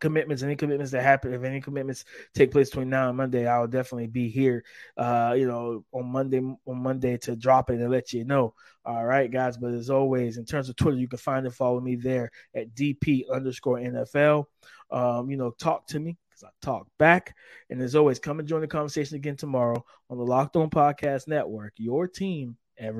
commitments, 0.00 0.42
any 0.42 0.56
commitments 0.56 0.92
that 0.92 1.02
happen, 1.02 1.32
if 1.34 1.44
any 1.44 1.60
commitments 1.60 2.04
take 2.34 2.50
place 2.50 2.70
between 2.70 2.90
now 2.90 3.08
and 3.08 3.16
Monday, 3.16 3.46
I 3.46 3.58
will 3.60 3.68
definitely 3.68 4.08
be 4.08 4.28
here, 4.28 4.64
uh, 4.96 5.34
you 5.36 5.46
know, 5.46 5.84
on 5.92 6.06
Monday 6.06 6.38
on 6.38 6.58
Monday 6.66 7.16
to 7.18 7.36
drop 7.36 7.70
it 7.70 7.80
and 7.80 7.90
let 7.90 8.12
you 8.12 8.24
know. 8.24 8.54
All 8.84 9.04
right, 9.04 9.30
guys. 9.30 9.56
But 9.56 9.74
as 9.74 9.90
always, 9.90 10.38
in 10.38 10.44
terms 10.44 10.68
of 10.68 10.76
Twitter, 10.76 10.98
you 10.98 11.08
can 11.08 11.18
find 11.18 11.46
and 11.46 11.54
follow 11.54 11.80
me 11.80 11.96
there 11.96 12.30
at 12.54 12.74
DP 12.74 13.24
underscore 13.30 13.78
NFL. 13.78 14.46
Um, 14.90 15.30
you 15.30 15.36
know, 15.36 15.50
talk 15.50 15.86
to 15.88 16.00
me 16.00 16.16
because 16.30 16.44
I 16.44 16.48
talk 16.64 16.86
back. 16.98 17.36
And 17.68 17.80
as 17.82 17.94
always, 17.94 18.18
come 18.18 18.38
and 18.38 18.48
join 18.48 18.62
the 18.62 18.66
conversation 18.66 19.16
again 19.16 19.36
tomorrow 19.36 19.84
on 20.08 20.18
the 20.18 20.24
Locked 20.24 20.56
On 20.56 20.70
Podcast 20.70 21.28
Network, 21.28 21.74
your 21.76 22.08
team 22.08 22.56
every 22.78 22.98